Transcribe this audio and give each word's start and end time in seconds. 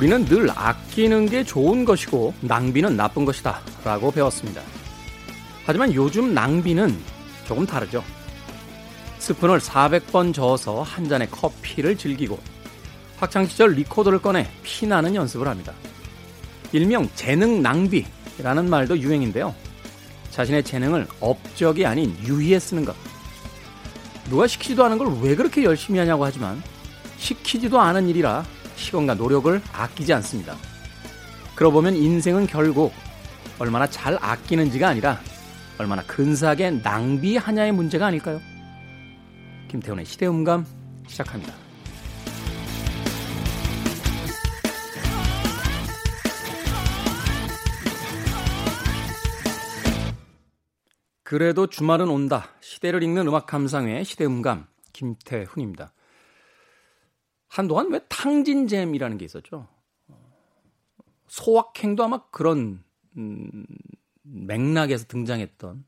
우리는 0.00 0.24
늘 0.24 0.48
아끼는 0.54 1.26
게 1.26 1.44
좋은 1.44 1.84
것이고 1.84 2.32
낭비는 2.40 2.96
나쁜 2.96 3.26
것이다 3.26 3.60
라고 3.84 4.10
배웠습니다. 4.10 4.62
하지만 5.66 5.92
요즘 5.92 6.32
낭비는 6.32 6.98
조금 7.46 7.66
다르죠. 7.66 8.02
스푼을 9.18 9.58
400번 9.58 10.32
저어서 10.32 10.80
한 10.80 11.06
잔의 11.06 11.28
커피를 11.30 11.98
즐기고 11.98 12.38
학창시절 13.18 13.74
리코더를 13.74 14.22
꺼내 14.22 14.48
피나는 14.62 15.14
연습을 15.14 15.46
합니다. 15.46 15.74
일명 16.72 17.06
재능 17.14 17.60
낭비라는 17.60 18.70
말도 18.70 19.00
유행인데요. 19.00 19.54
자신의 20.30 20.64
재능을 20.64 21.08
업적이 21.20 21.84
아닌 21.84 22.16
유희에 22.24 22.58
쓰는 22.58 22.86
것. 22.86 22.96
누가 24.30 24.46
시키지도 24.46 24.82
않은 24.82 24.96
걸 24.96 25.08
왜 25.20 25.34
그렇게 25.36 25.62
열심히 25.62 25.98
하냐고 25.98 26.24
하지만 26.24 26.62
시키지도 27.18 27.78
않은 27.78 28.08
일이라 28.08 28.46
시간과 28.80 29.14
노력을 29.14 29.60
아끼지 29.72 30.12
않습니다. 30.14 30.56
그러고 31.54 31.74
보면 31.74 31.94
인생은 31.94 32.46
결국 32.46 32.92
얼마나 33.58 33.86
잘 33.86 34.18
아끼는지가 34.20 34.88
아니라 34.88 35.20
얼마나 35.78 36.02
근사하게 36.02 36.70
낭비하냐의 36.82 37.72
문제가 37.72 38.06
아닐까요? 38.06 38.40
김태훈의 39.68 40.04
시대음감 40.04 40.66
시작합니다. 41.06 41.52
그래도 51.22 51.68
주말은 51.68 52.08
온다. 52.08 52.48
시대를 52.60 53.04
읽는 53.04 53.28
음악 53.28 53.46
감상회 53.46 54.02
시대음감 54.02 54.66
김태훈입니다. 54.92 55.92
한동안 57.50 57.90
왜 57.90 58.00
탕진잼이라는 58.08 59.18
게 59.18 59.24
있었죠. 59.24 59.66
소확행도 61.26 62.04
아마 62.04 62.22
그런 62.30 62.82
음, 63.16 63.66
맥락에서 64.22 65.06
등장했던 65.06 65.84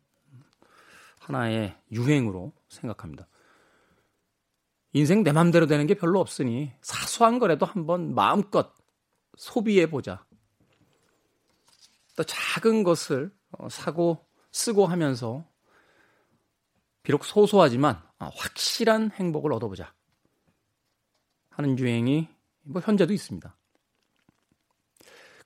하나의 1.21 1.77
유행으로 1.93 2.53
생각합니다. 2.69 3.29
인생 4.93 5.23
내 5.23 5.31
맘대로 5.31 5.67
되는 5.67 5.87
게 5.87 5.95
별로 5.95 6.19
없으니 6.19 6.73
사소한 6.83 7.39
거라도 7.39 7.65
한번 7.65 8.13
마음껏 8.15 8.75
소비해 9.37 9.89
보자. 9.89 10.25
또 12.17 12.25
작은 12.25 12.83
것을 12.83 13.33
어, 13.53 13.69
사고 13.69 14.27
쓰고 14.51 14.87
하면서 14.87 15.47
비록 17.05 17.25
소소하지만 17.25 18.03
아, 18.19 18.31
확실한 18.35 19.13
행복을 19.13 19.53
얻어보자. 19.53 19.95
하는 21.53 21.79
유행이 21.79 22.29
뭐 22.63 22.81
현재도 22.81 23.13
있습니다. 23.13 23.57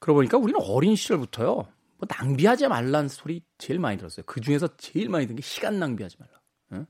그러고 0.00 0.18
보니까 0.18 0.38
우리는 0.38 0.60
어린 0.62 0.96
시절부터요. 0.96 1.54
뭐 1.54 2.08
낭비하지 2.08 2.68
말라는 2.68 3.08
소리 3.08 3.42
제일 3.58 3.78
많이 3.80 3.96
들었어요. 3.96 4.24
그 4.26 4.40
중에서 4.40 4.76
제일 4.76 5.08
많이 5.08 5.26
든 5.26 5.36
게 5.36 5.42
시간 5.42 5.78
낭비하지 5.78 6.16
말라. 6.18 6.32
응? 6.72 6.86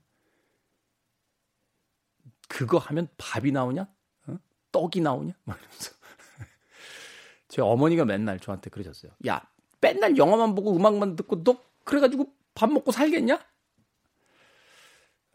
그거 2.49 2.79
하면 2.79 3.09
밥이 3.17 3.53
나오냐? 3.53 3.87
응? 4.29 4.39
떡이 4.73 5.01
나오냐? 5.01 5.33
막 5.45 5.59
이러면서. 5.59 5.93
제 7.49 7.63
어머니가 7.63 8.05
맨날 8.05 8.41
저한테 8.41 8.71
그러셨어요. 8.71 9.13
야, 9.29 9.41
맨날 9.81 10.17
영화만 10.17 10.55
보고 10.55 10.75
음악만 10.75 11.15
듣고 11.17 11.45
너 11.45 11.63
그래가지고 11.85 12.35
밥 12.55 12.71
먹고 12.73 12.91
살겠냐? 12.91 13.39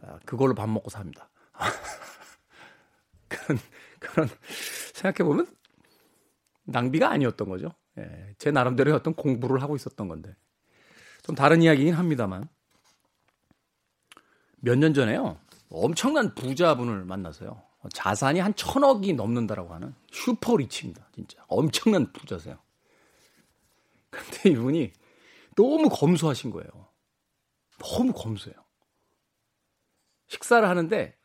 아, 0.04 0.20
그걸로 0.26 0.54
밥 0.54 0.68
먹고 0.68 0.90
삽니다. 0.90 1.30
그런, 3.30 3.58
그런, 4.02 4.28
생각해 4.96 5.28
보면 5.28 5.48
낭비가 6.66 7.10
아니었던 7.12 7.50
거죠. 7.50 7.70
예, 8.00 8.36
제 8.40 8.52
나름대로의 8.52 8.96
어떤 8.96 9.14
공부를 9.16 9.62
하고 9.64 9.78
있었던 9.78 10.08
건데. 10.10 10.36
좀 11.24 11.36
다른 11.36 11.62
이야기긴 11.64 11.94
합니다만. 11.96 12.50
몇 14.62 14.76
년 14.78 14.94
전에요. 14.94 15.40
엄청난 15.70 16.36
부자분을 16.36 17.06
만나서요. 17.06 17.64
자산이 17.94 18.40
한 18.40 18.54
천억이 18.56 19.14
넘는다라고 19.14 19.74
하는 19.74 19.96
슈퍼 20.12 20.58
리치입니다. 20.58 21.10
진짜. 21.16 21.44
엄청난 21.48 22.12
부자세요. 22.14 22.60
근데 24.12 24.52
이분이 24.52 24.94
너무 25.56 25.90
검소하신 25.90 26.52
거예요. 26.52 26.70
너무 27.80 28.14
검소해요. 28.14 28.58
식사를 30.28 30.68
하는데 30.68 31.16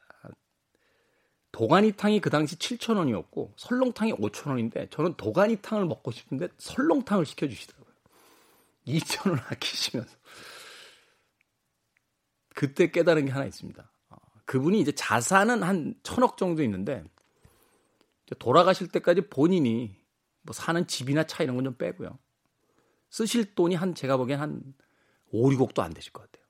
도가니탕이 1.56 2.20
그 2.20 2.28
당시 2.28 2.56
7,000원이었고 2.56 3.54
설렁탕이 3.56 4.12
5,000원인데 4.12 4.90
저는 4.90 5.14
도가니탕을 5.14 5.86
먹고 5.86 6.10
싶은데 6.10 6.48
설렁탕을 6.58 7.24
시켜 7.24 7.48
주시더라고요. 7.48 7.94
2,000원 8.86 9.40
아끼시면서. 9.50 10.14
그때 12.54 12.90
깨달은 12.90 13.24
게 13.24 13.32
하나 13.32 13.46
있습니다. 13.46 13.90
어, 14.10 14.16
그분이 14.44 14.78
이제 14.80 14.92
자산은 14.92 15.62
한 15.62 15.94
천억 16.02 16.36
정도 16.36 16.62
있는데 16.62 17.02
돌아가실 18.38 18.88
때까지 18.88 19.22
본인이 19.30 19.96
뭐 20.42 20.52
사는 20.52 20.86
집이나 20.86 21.24
차 21.24 21.42
이런 21.42 21.56
건 21.56 21.64
좀 21.64 21.76
빼고요. 21.78 22.18
쓰실 23.08 23.54
돈이 23.54 23.76
한 23.76 23.94
제가 23.94 24.18
보기엔 24.18 24.40
한 24.40 24.74
5, 25.30 25.48
6억도 25.52 25.80
안 25.80 25.94
되실 25.94 26.12
것 26.12 26.30
같아요. 26.30 26.44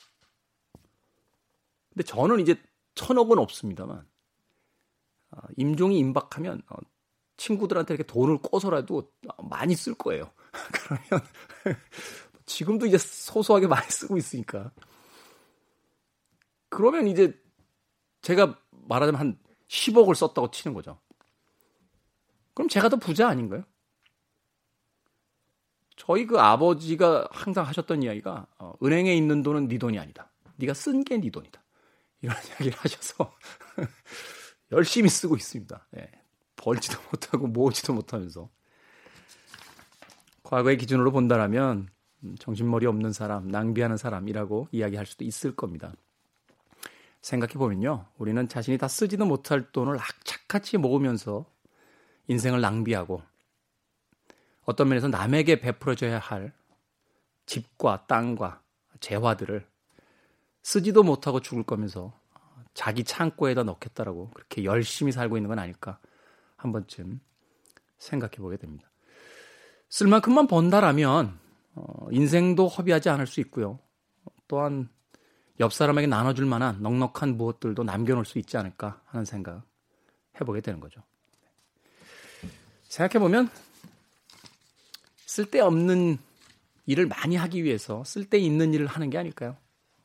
근데 1.90 2.02
저는 2.02 2.40
이제 2.40 2.60
천억은 2.96 3.38
없습니다만 3.38 3.98
어, 3.98 4.16
임종이 5.56 5.98
임박하면 5.98 6.62
어, 6.69 6.76
친구들한테 7.37 7.94
이렇게 7.94 8.06
돈을 8.06 8.38
꿔서라도 8.42 9.12
많이 9.50 9.75
쓸 9.75 9.94
거예요. 9.94 10.31
그러면 10.72 11.26
지금도 12.47 12.87
이제 12.87 12.97
소소하게 12.98 13.66
많이 13.66 13.88
쓰고 13.91 14.16
있으니까. 14.16 14.70
그러면 16.69 17.06
이제 17.09 17.38
제가 18.22 18.59
말하자면 18.70 19.20
한 19.20 19.38
10억을 19.69 20.15
썼다고 20.15 20.50
치는 20.50 20.75
거죠. 20.75 20.98
그럼 22.54 22.69
제가 22.69 22.88
더 22.88 22.97
부자 22.97 23.28
아닌가요? 23.28 23.65
저희 25.97 26.26
그 26.26 26.38
아버지가 26.38 27.28
항상 27.32 27.66
하셨던 27.66 28.03
이야기가 28.03 28.47
어, 28.59 28.75
은행에 28.82 29.15
있는 29.15 29.42
돈은 29.42 29.69
네 29.69 29.78
돈이 29.78 29.98
아니다. 29.98 30.31
네가 30.56 30.72
쓴 30.75 31.04
게 31.04 31.19
네 31.19 31.31
돈이다. 31.31 31.62
이런 32.22 32.36
이야기를 32.48 32.78
하셔서 32.78 33.34
열심히 34.72 35.09
쓰고 35.09 35.37
있습니다. 35.37 35.87
예. 35.99 36.10
벌지도 36.56 36.99
못하고 37.10 37.47
모으지도 37.47 37.93
못하면서. 37.93 38.49
과거의 40.43 40.78
기준으로 40.78 41.12
본다라면 41.12 41.88
음, 42.22 42.37
정신머리 42.38 42.87
없는 42.87 43.12
사람, 43.12 43.49
낭비하는 43.49 43.97
사람이라고 43.97 44.69
이야기할 44.72 45.06
수도 45.06 45.25
있을 45.25 45.54
겁니다. 45.54 45.93
생각해 47.21 47.54
보면요. 47.54 48.06
우리는 48.19 48.49
자신이 48.49 48.78
다 48.78 48.87
쓰지도 48.88 49.27
못할 49.27 49.72
돈을 49.72 49.99
악착같이 49.99 50.78
모으면서 50.78 51.44
인생을 52.28 52.60
낭비하고 52.60 53.22
어떤 54.65 54.88
면에서 54.88 55.09
남에게 55.09 55.60
베풀어줘야 55.60 56.19
할 56.19 56.53
집과 57.47 58.06
땅과 58.06 58.62
재화들을 59.00 59.66
쓰지도 60.62 61.03
못하고 61.03 61.41
죽을 61.41 61.62
거면서 61.62 62.12
자기 62.76 63.04
창고에다 63.04 63.62
넣겠다라고 63.62 64.33
그렇게 64.33 64.65
열심히 64.65 65.10
살고 65.10 65.39
있는 65.39 65.48
건 65.48 65.59
아닐까 65.59 65.98
한 66.56 66.72
번쯤 66.72 67.21
생각해 67.97 68.36
보게 68.36 68.59
됩니다. 68.59 68.91
쓸 69.89 70.09
만큼만 70.09 70.47
번다라면 70.47 71.39
어, 71.74 72.06
인생도 72.10 72.68
허비하지 72.68 73.09
않을 73.09 73.27
수 73.27 73.41
있고요. 73.41 73.78
또한 74.47 74.91
옆 75.59 75.72
사람에게 75.72 76.06
나눠줄 76.06 76.45
만한 76.45 76.83
넉넉한 76.83 77.39
무엇들도 77.39 77.83
남겨놓을 77.83 78.27
수 78.27 78.39
있지 78.39 78.59
않을까 78.59 79.00
하는 79.06 79.24
생각 79.24 79.62
해보게 80.39 80.60
되는 80.60 80.78
거죠. 80.78 81.03
생각해 82.83 83.18
보면 83.22 83.48
쓸데없는 85.24 86.18
일을 86.84 87.06
많이 87.06 87.36
하기 87.36 87.65
위해서 87.65 88.04
쓸데있는 88.04 88.74
일을 88.74 88.86
하는 88.86 89.09
게 89.09 89.16
아닐까요? 89.16 89.56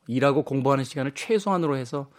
일하고 0.07 0.45
공부하는 0.45 0.85
시간을 0.85 1.15
최소한으로 1.15 1.75
해서 1.75 2.09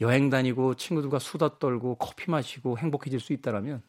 여행 0.00 0.30
다니고 0.30 0.74
친구들과 0.74 1.18
수다 1.18 1.58
떨고 1.58 1.96
커피 1.96 2.30
마시고 2.30 2.78
행복해질 2.78 3.20
수 3.20 3.32
있다라면 3.32 3.82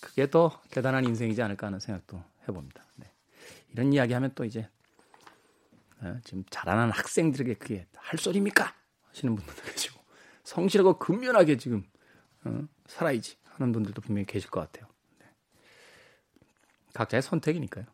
그게 0.00 0.28
더 0.28 0.60
대단한 0.70 1.04
인생이지 1.04 1.40
않을까 1.42 1.68
하는 1.68 1.80
생각도 1.80 2.22
해봅니다. 2.46 2.84
네. 2.96 3.10
이런 3.72 3.92
이야기 3.92 4.12
하면 4.12 4.32
또 4.34 4.44
이제 4.44 4.68
어, 6.00 6.18
지금 6.24 6.44
자라는 6.50 6.90
학생들에게 6.90 7.54
그게 7.54 7.86
할 7.96 8.18
소리입니까? 8.18 8.74
하시는 9.08 9.34
분들도 9.34 9.62
계시고 9.72 10.00
성실하고 10.42 10.98
근면하게 10.98 11.56
지금 11.56 11.84
어, 12.44 12.66
살아야지 12.86 13.36
하는 13.44 13.72
분들도 13.72 14.00
분명히 14.02 14.26
계실 14.26 14.50
것 14.50 14.60
같아요. 14.60 14.90
네. 15.18 15.26
각자의 16.92 17.22
선택이니까요. 17.22 17.86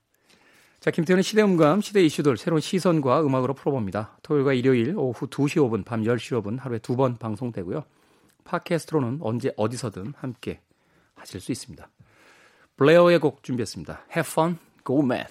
자, 0.80 0.90
김태훈의 0.90 1.22
시대음감, 1.22 1.82
시대 1.82 2.02
이슈들 2.02 2.38
새로운 2.38 2.62
시선과 2.62 3.20
음악으로 3.20 3.52
풀어봅니다. 3.52 4.16
토요일과 4.22 4.54
일요일 4.54 4.94
오후 4.96 5.26
2시 5.28 5.56
5분, 5.56 5.84
밤 5.84 6.02
10시 6.02 6.40
5분 6.40 6.58
하루에 6.58 6.78
두 6.78 6.96
번 6.96 7.18
방송되고요. 7.18 7.84
팟캐스트로는 8.44 9.18
언제 9.20 9.52
어디서든 9.56 10.14
함께 10.16 10.60
하실 11.14 11.40
수 11.40 11.52
있습니다. 11.52 11.86
블레어의 12.76 13.18
곡 13.18 13.42
준비했습니다. 13.42 14.06
Have 14.16 14.30
fun, 14.32 14.58
go 14.86 15.00
mad. 15.02 15.28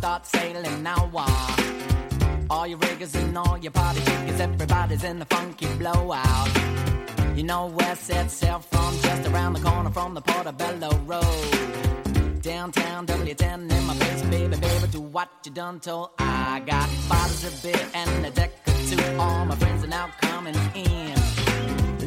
Start 0.00 0.24
sailing 0.24 0.82
now. 0.82 1.10
Uh. 1.14 1.56
All 2.48 2.66
your 2.66 2.78
riggers 2.78 3.14
and 3.14 3.36
all 3.36 3.58
your 3.58 3.70
party 3.70 4.00
chickens, 4.00 4.40
everybody's 4.40 5.04
in 5.04 5.18
the 5.18 5.26
funky 5.26 5.66
blowout. 5.80 6.48
You 7.36 7.42
know 7.42 7.66
where 7.66 7.94
set 7.96 8.30
sail 8.30 8.60
from, 8.60 8.90
just 9.02 9.28
around 9.28 9.52
the 9.56 9.60
corner 9.60 9.90
from 9.90 10.14
the 10.14 10.22
Portobello 10.22 10.90
Road. 11.10 12.40
Downtown 12.40 13.06
W10 13.06 13.70
in 13.76 13.82
my 13.88 13.94
face, 13.94 14.22
baby, 14.22 14.56
baby, 14.56 14.86
do 14.90 15.02
what 15.02 15.28
you 15.44 15.52
done 15.52 15.78
told. 15.80 16.08
I 16.18 16.62
got 16.72 16.88
bottles 17.10 17.44
of 17.48 17.62
beer 17.62 17.86
and 17.92 18.24
a 18.24 18.30
deck 18.30 18.52
or 18.68 18.78
two. 18.88 19.02
All 19.18 19.44
my 19.44 19.56
friends 19.56 19.84
are 19.84 19.92
now 19.98 20.08
coming 20.22 20.58
in. 20.74 21.14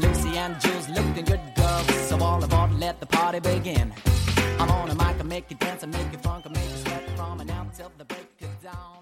Lucy 0.02 0.32
and 0.44 0.60
Jules 0.60 0.90
looking 0.90 1.26
good 1.26 1.44
girls, 1.56 1.88
so 2.10 2.18
all 2.18 2.44
aboard, 2.44 2.72
let 2.80 3.00
the 3.00 3.06
party 3.06 3.40
begin. 3.40 3.94
I'm 4.60 4.72
on 4.72 4.90
a 4.90 4.96
mic, 4.96 5.16
I 5.20 5.24
make 5.24 5.46
you 5.52 5.58
dance, 5.58 5.84
I 5.84 5.88
make 5.88 6.12
you 6.12 6.18
funk, 6.18 6.46
I 6.48 6.50
make 6.50 6.70
you 6.72 6.78
sweat 6.78 7.13
till 7.76 7.90
the 7.98 8.06
break 8.06 8.30
of 8.44 8.62
dawn. 8.62 9.02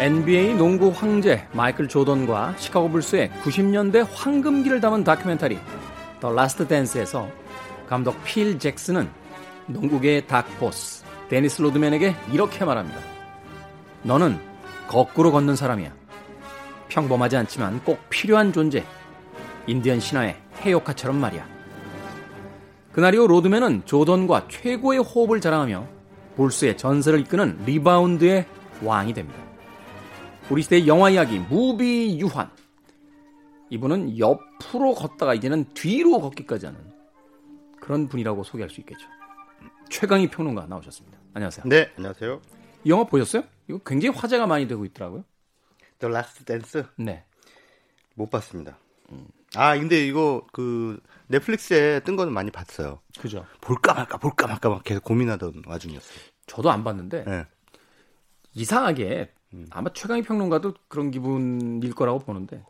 NBA 0.00 0.56
농구 0.56 0.90
황제 0.90 1.46
마이클 1.52 1.88
조던과 1.88 2.56
시카고 2.58 2.90
불스의 2.90 3.30
90년대 3.42 4.06
황금기를 4.12 4.80
담은 4.82 5.02
다큐멘터리 5.02 5.58
더 6.20 6.30
라스트 6.30 6.66
댄스에서 6.68 7.26
감독 7.86 8.22
필 8.22 8.58
잭슨은 8.58 9.08
농구계의 9.66 10.26
닥보스 10.26 11.04
데니스 11.28 11.62
로드맨에게 11.62 12.14
이렇게 12.32 12.64
말합니다. 12.64 13.00
너는 14.02 14.38
거꾸로 14.88 15.32
걷는 15.32 15.56
사람이야. 15.56 15.92
평범하지 16.88 17.36
않지만 17.38 17.82
꼭 17.84 17.98
필요한 18.10 18.52
존재. 18.52 18.84
인디언 19.66 20.00
신화의 20.00 20.36
헤요카처럼 20.60 21.18
말이야. 21.18 21.48
그날 22.92 23.14
이후 23.14 23.26
로드맨은 23.26 23.86
조던과 23.86 24.48
최고의 24.48 25.00
호흡을 25.00 25.40
자랑하며 25.40 25.88
불스의 26.36 26.76
전설을 26.76 27.20
이끄는 27.20 27.64
리바운드의 27.64 28.46
왕이 28.82 29.14
됩니다. 29.14 29.38
우리 30.50 30.62
시대의 30.62 30.86
영화 30.86 31.10
이야기 31.10 31.38
무비 31.38 32.18
유환. 32.20 32.50
이분은 33.70 34.18
옆으로 34.18 34.94
걷다가 34.94 35.34
이제는 35.34 35.64
뒤로 35.74 36.20
걷기까지 36.20 36.66
하는 36.66 36.78
그런 37.80 38.08
분이라고 38.08 38.44
소개할 38.44 38.70
수 38.70 38.80
있겠죠. 38.80 39.08
최광희 39.94 40.28
평론가 40.28 40.66
나오셨습니다. 40.66 41.16
안녕하세요. 41.34 41.66
네, 41.68 41.88
안녕하세요. 41.96 42.42
이 42.82 42.90
영화 42.90 43.04
보셨어요? 43.04 43.44
이거 43.68 43.78
굉장히 43.86 44.16
화제가 44.18 44.44
많이 44.44 44.66
되고 44.66 44.84
있더라고요. 44.84 45.24
The 46.00 46.12
Last 46.12 46.44
Dance? 46.44 46.82
네. 46.96 47.24
못 48.16 48.28
봤습니다. 48.28 48.76
음. 49.12 49.28
아, 49.54 49.78
근데 49.78 50.04
이거 50.04 50.48
그 50.52 51.00
넷플릭스에 51.28 52.00
뜬 52.00 52.16
거는 52.16 52.32
많이 52.32 52.50
봤어요. 52.50 53.02
그죠. 53.20 53.46
볼까 53.60 53.94
말까 53.94 54.18
볼까 54.18 54.48
말까 54.48 54.68
막 54.68 54.82
계속 54.82 55.04
고민하던 55.04 55.62
와중이었어요. 55.64 56.18
저도 56.46 56.72
안 56.72 56.82
봤는데 56.82 57.24
네. 57.24 57.46
이상하게 58.52 59.32
음. 59.52 59.66
아마 59.70 59.92
최강희 59.92 60.22
평론가도 60.22 60.74
그런 60.88 61.12
기분일 61.12 61.94
거라고 61.94 62.18
보는데 62.18 62.64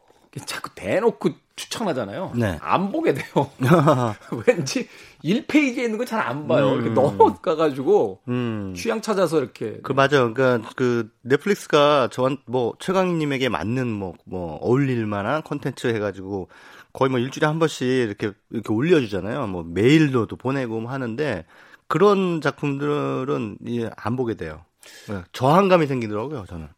자꾸 0.46 0.70
대놓고 0.74 1.30
추천하잖아요. 1.56 2.32
네. 2.34 2.58
안 2.60 2.90
보게 2.90 3.14
돼요. 3.14 3.24
왠지 4.46 4.88
1페이지에 5.22 5.78
있는 5.84 5.98
거 5.98 6.04
잘 6.04 6.20
안 6.20 6.48
봐요. 6.48 6.70
음. 6.70 6.74
이렇게 6.74 6.90
넘어가가지고 6.90 8.20
음. 8.28 8.74
취향 8.76 9.00
찾아서 9.00 9.38
이렇게. 9.40 9.78
그 9.82 9.92
맞아요. 9.92 10.34
그러니까 10.34 10.70
그 10.76 11.10
넷플릭스가 11.22 12.08
저한 12.10 12.38
뭐 12.46 12.74
최강희님에게 12.80 13.48
맞는 13.48 13.86
뭐뭐 13.88 14.14
뭐 14.24 14.56
어울릴 14.60 15.06
만한 15.06 15.42
컨텐츠 15.42 15.86
해가지고 15.88 16.48
거의 16.92 17.10
뭐 17.10 17.18
일주일에 17.20 17.46
한 17.46 17.58
번씩 17.58 17.86
이렇게 17.86 18.32
이렇게 18.50 18.72
올려주잖아요. 18.72 19.46
뭐 19.46 19.62
메일로도 19.62 20.36
보내고 20.36 20.80
뭐 20.80 20.90
하는데 20.90 21.44
그런 21.86 22.40
작품들은 22.40 23.58
이제 23.66 23.90
안 23.96 24.16
보게 24.16 24.34
돼요. 24.34 24.64
네. 25.08 25.22
저항감이 25.32 25.86
생기더라고요. 25.86 26.44
저는. 26.48 26.68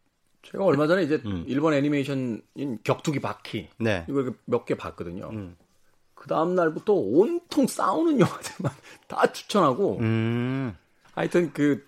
제가 0.50 0.64
얼마 0.64 0.86
전에 0.86 1.02
이제 1.02 1.20
음. 1.24 1.44
일본 1.46 1.74
애니메이션인 1.74 2.42
격투기 2.84 3.20
바퀴 3.20 3.68
네. 3.78 4.04
이걸 4.08 4.34
몇 4.44 4.64
개 4.64 4.74
봤거든요. 4.76 5.28
음. 5.32 5.56
그 6.14 6.28
다음 6.28 6.54
날부터 6.54 6.92
온통 6.92 7.66
싸우는 7.66 8.20
영화들만 8.20 8.72
다 9.08 9.30
추천하고 9.32 9.98
음. 10.00 10.74
하여튼 11.14 11.52
그 11.52 11.84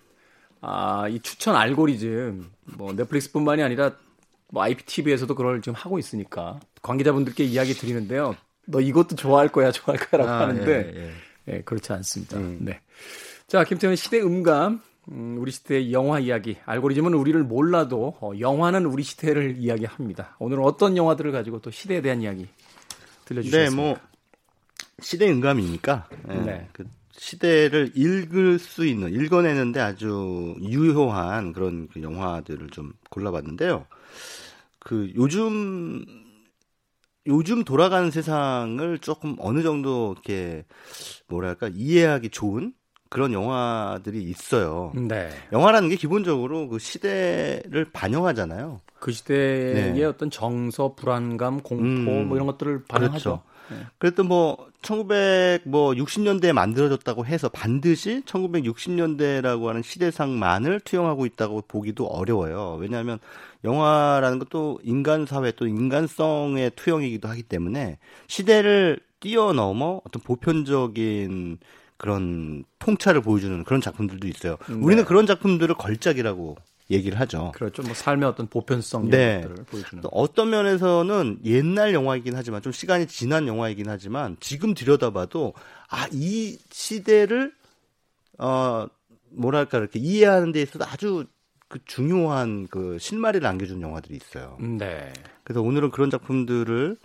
아, 0.61 1.07
이 1.07 1.19
추천 1.19 1.55
알고리즘 1.55 2.49
뭐 2.77 2.93
넷플릭스뿐만이 2.93 3.63
아니라 3.63 3.93
뭐 4.51 4.63
IPTV에서도 4.63 5.33
그걸 5.35 5.61
지금 5.61 5.75
하고 5.75 5.99
있으니까 5.99 6.59
관계자분들께 6.81 7.43
이야기 7.45 7.73
드리는데요. 7.73 8.35
너 8.65 8.81
이것도 8.81 9.15
좋아할 9.15 9.49
거야, 9.49 9.71
좋아할 9.71 10.05
거야라고 10.05 10.29
아, 10.31 10.39
하는데 10.41 10.71
예, 10.95 10.99
예. 10.99 11.11
예, 11.55 11.61
그렇지 11.61 11.91
않습니다. 11.93 12.37
음. 12.37 12.57
네. 12.61 12.79
자, 13.47 13.63
김태현 13.63 13.95
시대 13.95 14.21
음감 14.21 14.81
음, 15.11 15.37
우리 15.39 15.51
시대의 15.51 15.91
영화 15.91 16.19
이야기. 16.19 16.57
알고리즘은 16.65 17.13
우리를 17.13 17.41
몰라도 17.43 18.15
어, 18.21 18.31
영화는 18.39 18.85
우리 18.85 19.03
시대를 19.03 19.57
이야기합니다. 19.57 20.35
오늘은 20.39 20.63
어떤 20.63 20.97
영화들을 20.97 21.31
가지고 21.31 21.59
또 21.59 21.71
시대에 21.71 22.01
대한 22.01 22.21
이야기 22.21 22.47
들려주셨습니까? 23.25 23.69
네, 23.69 23.75
뭐 23.75 23.97
시대 25.01 25.29
음감이니까 25.31 26.09
네. 26.27 26.39
네. 26.41 26.69
그 26.73 26.85
시대를 27.11 27.93
읽을 27.95 28.59
수 28.59 28.85
있는 28.85 29.13
읽어내는데 29.13 29.79
아주 29.79 30.55
유효한 30.61 31.53
그런 31.53 31.87
그 31.87 32.01
영화들을 32.01 32.69
좀 32.69 32.93
골라봤는데요. 33.09 33.85
그 34.79 35.11
요즘 35.15 36.05
요즘 37.27 37.63
돌아가는 37.63 38.09
세상을 38.09 38.97
조금 38.99 39.35
어느 39.39 39.61
정도 39.61 40.13
이렇게 40.13 40.65
뭐랄까 41.27 41.69
이해하기 41.73 42.29
좋은 42.29 42.73
그런 43.09 43.33
영화들이 43.33 44.21
있어요. 44.21 44.93
네. 44.95 45.29
영화라는 45.51 45.89
게 45.89 45.95
기본적으로 45.95 46.69
그 46.69 46.79
시대를 46.79 47.85
반영하잖아요. 47.91 48.81
그 48.99 49.11
시대의 49.11 49.93
네. 49.93 50.03
어떤 50.03 50.29
정서, 50.29 50.93
불안감, 50.95 51.61
공포 51.61 52.11
음, 52.11 52.27
뭐 52.27 52.37
이런 52.37 52.45
것들을 52.47 52.83
반영하죠. 52.87 53.09
그렇죠. 53.11 53.41
네. 53.71 53.85
그랬던 53.97 54.27
뭐 54.27 54.69
1960년대에 54.81 56.53
만들어졌다고 56.53 57.25
해서 57.25 57.49
반드시 57.49 58.21
1960년대라고 58.25 59.65
하는 59.65 59.81
시대상만을 59.81 60.79
투영하고 60.81 61.25
있다고 61.25 61.63
보기도 61.67 62.05
어려워요. 62.05 62.77
왜냐하면 62.79 63.19
영화라는 63.63 64.39
것도 64.39 64.79
인간 64.83 65.25
사회 65.25 65.51
또 65.51 65.67
인간성의 65.67 66.71
투영이기도 66.75 67.27
하기 67.27 67.43
때문에 67.43 67.97
시대를 68.27 68.99
뛰어넘어 69.19 70.01
어떤 70.05 70.21
보편적인 70.23 71.59
그런 71.99 72.63
통찰을 72.79 73.21
보여주는 73.21 73.63
그런 73.65 73.81
작품들도 73.81 74.25
있어요. 74.27 74.55
네. 74.69 74.75
우리는 74.75 75.03
그런 75.03 75.25
작품들을 75.27 75.75
걸작이라고 75.75 76.55
얘기를 76.91 77.19
하죠. 77.19 77.51
그렇죠. 77.53 77.83
뭐 77.83 77.93
삶의 77.93 78.27
어떤 78.27 78.47
보편성 78.47 79.09
네. 79.09 79.41
것들을 79.41 79.65
보여주는. 79.65 80.03
어떤 80.11 80.49
면에서는 80.49 81.39
옛날 81.43 81.93
영화이긴 81.93 82.35
하지만 82.35 82.61
좀 82.61 82.71
시간이 82.71 83.05
지난 83.07 83.47
영화이긴 83.47 83.89
하지만 83.89 84.37
지금 84.39 84.73
들여다봐도 84.73 85.53
아 85.89 86.07
이 86.13 86.57
시대를 86.71 87.53
어 88.39 88.87
뭐랄까 89.31 89.77
이렇게 89.77 89.99
이해하는 89.99 90.53
데 90.53 90.61
있어서 90.61 90.85
아주 90.85 91.25
그 91.67 91.79
중요한 91.85 92.67
그 92.71 92.97
실마리를 92.97 93.45
안겨주는 93.45 93.81
영화들이 93.81 94.15
있어요. 94.15 94.57
네. 94.61 95.11
그래서 95.43 95.61
오늘은 95.61 95.91
그런 95.91 96.09
작품들을 96.09 96.97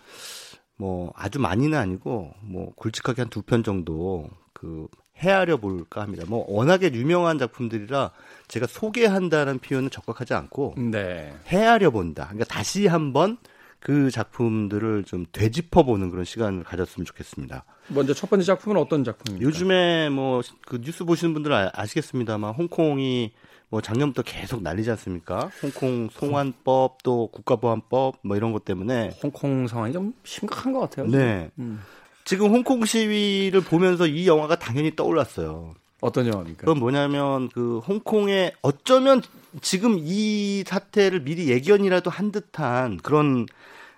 뭐 0.77 1.13
아주 1.17 1.39
많이는 1.41 1.77
아니고 1.79 2.33
뭐 2.43 2.73
굵직하게 2.77 3.23
한 3.23 3.29
두 3.31 3.43
편 3.43 3.63
정도 3.63 4.29
그 4.53 4.87
헤아려 5.17 5.59
볼까 5.59 6.03
합니다. 6.03 6.25
뭐 6.27 6.45
워낙에 6.49 6.93
유명한 6.93 7.39
작품들이라 7.39 8.11
제가 8.49 8.67
소개한다는 8.67 9.59
표현은 9.61 9.91
적합하지 9.91 10.35
않고 10.35 10.75
네. 10.91 11.33
헤아려 11.47 11.91
본다. 11.91 12.25
그러니까 12.25 12.45
다시 12.47 12.87
한번 12.89 13.39
그 13.79 14.11
작품들을 14.11 15.05
좀 15.05 15.27
되짚어 15.31 15.85
보는 15.85 16.11
그런 16.11 16.25
시간을 16.25 16.65
가졌으면 16.65 17.05
좋겠습니다. 17.05 17.65
먼저 17.89 18.15
첫 18.15 18.29
번째 18.31 18.45
작품은 18.45 18.77
어떤 18.79 19.05
작품입니까? 19.05 19.47
요즘에 19.47 20.09
뭐 20.09 20.41
그 20.67 20.81
뉴스 20.81 21.05
보시는 21.05 21.35
분들은 21.35 21.69
아, 21.73 21.87
시겠습니다만 21.87 22.55
홍콩이 22.55 23.33
뭐 23.75 23.81
작년부터 23.81 24.23
계속 24.23 24.63
난리지 24.63 24.89
않습니까? 24.93 25.51
홍콩 25.61 26.09
송환법 26.13 27.03
또 27.03 27.27
국가보안법 27.33 28.19
뭐 28.23 28.37
이런 28.37 28.53
것 28.53 28.65
때문에 28.65 29.19
홍콩 29.21 29.67
상황이 29.67 29.93
좀 29.93 30.15
심각한 30.23 30.73
것 30.73 30.79
같아요. 30.79 31.09
네. 31.09 31.51
음. 31.59 31.83
지금 32.25 32.53
홍콩 32.53 32.85
시위를 32.85 33.63
보면서 33.63 34.07
이 34.07 34.29
영화가 34.29 34.61
당연히 34.61 34.95
떠올랐어요. 34.95 35.75
어떤 36.01 36.29
영화입니까? 36.29 36.61
그건 36.61 36.79
뭐냐면 36.79 37.49
그 37.49 37.81
홍콩에 37.81 38.53
어쩌면 38.63 39.23
지금 39.61 39.97
이 39.99 40.63
사태를 40.65 41.25
미리 41.25 41.49
예견이라도 41.49 42.11
한 42.11 42.31
듯한 42.31 42.99
그런 42.99 43.47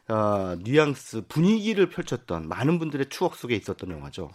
어, 0.08 0.56
뉘앙스 0.58 1.24
분위기를 1.28 1.90
펼쳤던 1.90 2.48
많은 2.48 2.78
분들의 2.78 3.10
추억 3.10 3.36
속에 3.36 3.54
있었던 3.54 3.90
영화죠. 3.90 4.30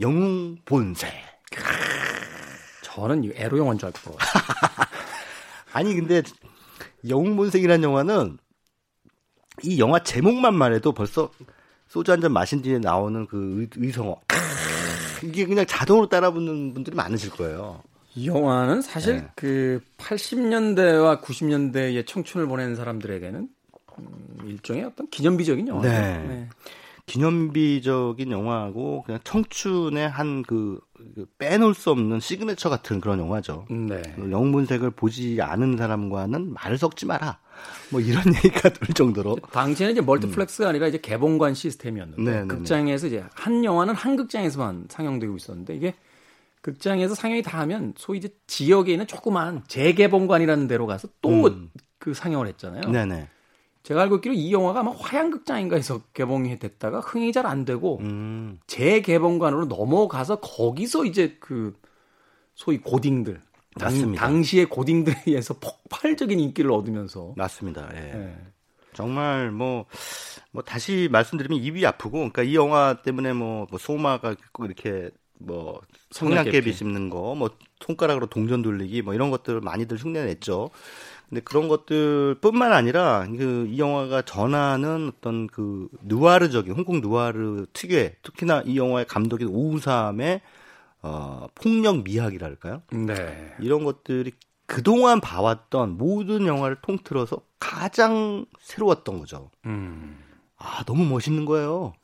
영웅 0.00 0.56
본색. 0.64 1.12
저는 2.94 3.32
에로 3.34 3.58
영화인 3.58 3.78
줄 3.78 3.86
알고. 3.86 4.16
아니 5.72 5.94
근데 5.94 6.22
영웅 7.08 7.36
본색이라는 7.36 7.82
영화는 7.82 8.38
이 9.62 9.78
영화 9.78 10.02
제목만 10.02 10.54
말해도 10.54 10.92
벌써 10.92 11.30
소주 11.88 12.12
한 12.12 12.20
잔 12.20 12.32
마신 12.32 12.62
뒤에 12.62 12.78
나오는 12.78 13.26
그 13.26 13.68
의, 13.76 13.92
성어 13.92 14.16
이게 15.22 15.44
그냥 15.44 15.66
자동으로 15.66 16.08
따라붙는 16.08 16.72
분들이 16.72 16.96
많으실 16.96 17.30
거예요. 17.30 17.82
이 18.14 18.26
영화는 18.26 18.82
사실 18.82 19.16
네. 19.16 19.28
그 19.36 19.80
80년대와 19.98 21.20
90년대의 21.22 22.06
청춘을 22.06 22.46
보낸 22.46 22.74
사람들에게는 22.74 23.48
음, 23.98 24.38
일종의 24.46 24.84
어떤 24.84 25.08
기념비적인 25.10 25.68
영화죠. 25.68 25.88
네. 25.88 26.18
네. 26.26 26.48
기념비적인 27.06 28.30
영화고 28.30 29.02
그냥 29.02 29.20
청춘의 29.24 30.08
한그 30.08 30.46
그 30.46 30.80
빼놓을 31.38 31.74
수 31.74 31.90
없는 31.90 32.20
시그네처 32.20 32.68
같은 32.68 33.00
그런 33.00 33.18
영화죠. 33.18 33.66
네. 33.70 34.02
영문색을 34.18 34.90
보지 34.92 35.38
않은 35.40 35.76
사람과는 35.76 36.52
말을 36.52 36.78
섞지 36.78 37.06
마라. 37.06 37.38
뭐 37.90 38.00
이런 38.00 38.22
얘기가 38.34 38.68
들 38.70 38.94
정도로. 38.94 39.36
당시에는 39.52 39.92
이제 39.92 40.00
멀티플렉스가 40.00 40.68
음. 40.68 40.70
아니라 40.70 40.86
이제 40.88 40.98
개봉관 40.98 41.54
시스템이었는데 41.54 42.22
네네네. 42.22 42.40
네, 42.40 42.42
네. 42.42 42.54
극장에서 42.54 43.06
이제 43.06 43.24
한 43.34 43.64
영화는 43.64 43.94
한 43.94 44.16
극장에서만 44.16 44.86
상영되고 44.88 45.36
있었는데 45.36 45.74
이게 45.74 45.94
극장에서 46.62 47.14
상영이 47.14 47.42
다 47.42 47.58
하면 47.60 47.94
소위 47.96 48.18
이제 48.18 48.28
지역에 48.46 48.92
있는 48.92 49.06
조그만 49.06 49.62
재개봉관이라는 49.66 50.66
데로 50.68 50.86
가서 50.86 51.08
또그 51.22 51.48
음. 51.48 51.70
그 51.98 52.14
상영을 52.14 52.46
했잖아요. 52.48 52.90
네네. 52.90 53.28
제가 53.90 54.02
알고 54.02 54.16
있기로 54.16 54.34
이 54.36 54.52
영화가 54.52 54.80
아마 54.80 54.92
화양극장인가에서 54.92 56.02
개봉이 56.14 56.60
됐다가 56.60 57.00
흥이 57.00 57.32
잘 57.32 57.40
안 57.46 57.64
되고 57.64 57.98
음. 57.98 58.60
재개봉관으로 58.68 59.64
넘어가서 59.64 60.38
거기서 60.38 61.06
이제 61.06 61.36
그 61.40 61.74
소위 62.54 62.78
고딩들 62.78 63.40
당, 63.76 64.14
당시의 64.14 64.66
고딩들에 64.66 65.22
의해서 65.26 65.54
폭발적인 65.54 66.38
인기를 66.38 66.70
얻으면서 66.70 67.34
맞습니다. 67.36 67.90
예. 67.94 68.12
예. 68.14 68.36
정말 68.92 69.50
뭐, 69.50 69.86
뭐 70.52 70.62
다시 70.62 71.08
말씀드리면 71.10 71.58
입이 71.58 71.84
아프고, 71.84 72.18
그러니까 72.18 72.42
이 72.44 72.54
영화 72.54 73.02
때문에 73.02 73.32
뭐, 73.32 73.66
뭐 73.70 73.78
소마가 73.78 74.36
이렇게 74.60 75.10
뭐 75.38 75.80
성냥개비 76.10 76.72
씹는 76.72 77.08
거, 77.10 77.34
뭐 77.34 77.50
손가락으로 77.80 78.26
동전 78.26 78.62
돌리기, 78.62 79.02
뭐 79.02 79.14
이런 79.14 79.30
것들 79.30 79.60
많이들 79.60 79.96
흉내냈죠. 79.96 80.70
근데 81.30 81.40
그런 81.42 81.68
것들뿐만 81.68 82.72
아니라 82.72 83.24
그 83.26 83.66
이 83.70 83.78
영화가 83.78 84.22
전하는 84.22 85.12
어떤 85.16 85.46
그 85.46 85.88
누아르적인 86.02 86.72
홍콩 86.74 87.00
누아르 87.00 87.66
특유의 87.72 88.16
특히나 88.22 88.62
이 88.66 88.76
영화의 88.76 89.06
감독인 89.06 89.48
오우삼의 89.48 90.40
어, 91.02 91.46
폭력 91.54 92.02
미학이랄까요? 92.02 92.82
네. 92.92 93.54
이런 93.60 93.84
것들이 93.84 94.32
그동안 94.66 95.20
봐왔던 95.20 95.96
모든 95.96 96.46
영화를 96.46 96.76
통틀어서 96.82 97.40
가장 97.58 98.44
새로웠던 98.60 99.18
거죠. 99.20 99.50
음. 99.66 100.18
아, 100.58 100.84
너무 100.84 101.04
멋있는 101.06 101.44
거예요. 101.46 101.94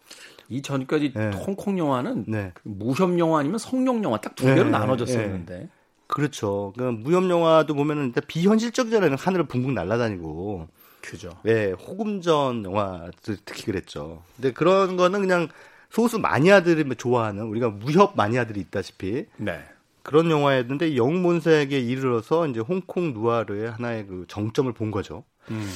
이 0.49 0.63
전까지 0.63 1.13
네. 1.15 1.31
홍콩 1.31 1.79
영화는 1.79 2.25
네. 2.29 2.53
그 2.55 2.63
무협 2.69 3.19
영화 3.19 3.41
아니면 3.41 3.59
성룡 3.59 4.03
영화 4.05 4.21
딱 4.21 4.35
두 4.37 4.45
개로 4.47 4.65
네. 4.65 4.71
나눠졌었는데. 4.71 5.69
네. 6.09 6.15
그렇죠. 6.15 6.73
그 6.77 6.83
무협 6.83 7.29
영화도 7.29 7.75
보면은 7.75 8.07
일단 8.07 8.23
비현실적이잖아요. 8.27 9.17
하늘을 9.19 9.47
붕붕 9.47 9.75
날아다니고. 9.75 10.69
그죠. 11.03 11.31
네, 11.45 11.73
호금전 11.73 12.65
영화 12.65 13.11
특히 13.23 13.65
그랬죠. 13.65 14.23
근데 14.37 14.53
그런 14.53 14.97
거는 14.97 15.21
그냥 15.21 15.49
소수 15.91 16.19
마니아들이 16.19 16.85
좋아하는 16.97 17.45
우리가 17.45 17.71
무협 17.71 18.17
마니아들이 18.17 18.61
있다시피 18.61 19.27
네. 19.37 19.61
그런 20.03 20.31
영화였는데 20.31 20.97
영문색에 20.97 21.79
이르러서 21.79 22.47
이제 22.49 22.61
홍콩 22.61 23.13
누아르의 23.13 23.71
하나의 23.73 24.07
그 24.07 24.25
정점을 24.29 24.73
본 24.73 24.91
거죠. 24.91 25.25
음. 25.51 25.69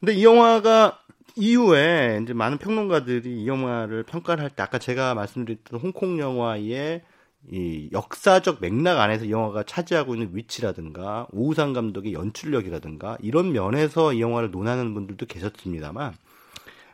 근데 0.00 0.14
이 0.14 0.24
영화가 0.24 0.98
이후에 1.36 2.20
이제 2.22 2.32
많은 2.34 2.58
평론가들이 2.58 3.42
이 3.42 3.46
영화를 3.48 4.02
평가를 4.04 4.42
할 4.44 4.50
때 4.50 4.62
아까 4.62 4.78
제가 4.78 5.14
말씀드렸던 5.14 5.80
홍콩 5.80 6.18
영화의 6.18 7.02
이 7.50 7.88
역사적 7.92 8.58
맥락 8.60 8.98
안에서 8.98 9.24
이 9.24 9.30
영화가 9.30 9.62
차지하고 9.62 10.14
있는 10.14 10.30
위치라든가 10.32 11.26
오우상 11.32 11.72
감독의 11.72 12.12
연출력이라든가 12.12 13.16
이런 13.20 13.52
면에서 13.52 14.12
이 14.12 14.20
영화를 14.20 14.50
논하는 14.50 14.92
분들도 14.94 15.26
계셨습니다만 15.26 16.14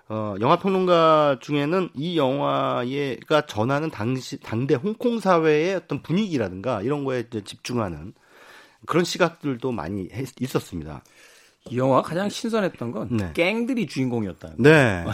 어, 0.08 0.34
영화 0.40 0.58
평론가 0.58 1.38
중에는 1.40 1.88
이 1.94 2.18
영화가 2.18 3.46
전하는 3.46 3.90
당시 3.90 4.38
당대 4.38 4.74
홍콩 4.74 5.18
사회의 5.18 5.74
어떤 5.74 6.02
분위기라든가 6.02 6.82
이런 6.82 7.04
거에 7.04 7.24
집중하는 7.44 8.12
그런 8.86 9.04
시각들도 9.04 9.72
많이 9.72 10.08
했, 10.12 10.28
있었습니다. 10.40 11.02
이 11.70 11.78
영화 11.78 12.02
가장 12.02 12.28
신선했던 12.28 12.92
건 12.92 13.08
네. 13.10 13.30
갱들이 13.32 13.86
주인공이었다. 13.86 14.52
네. 14.58 15.04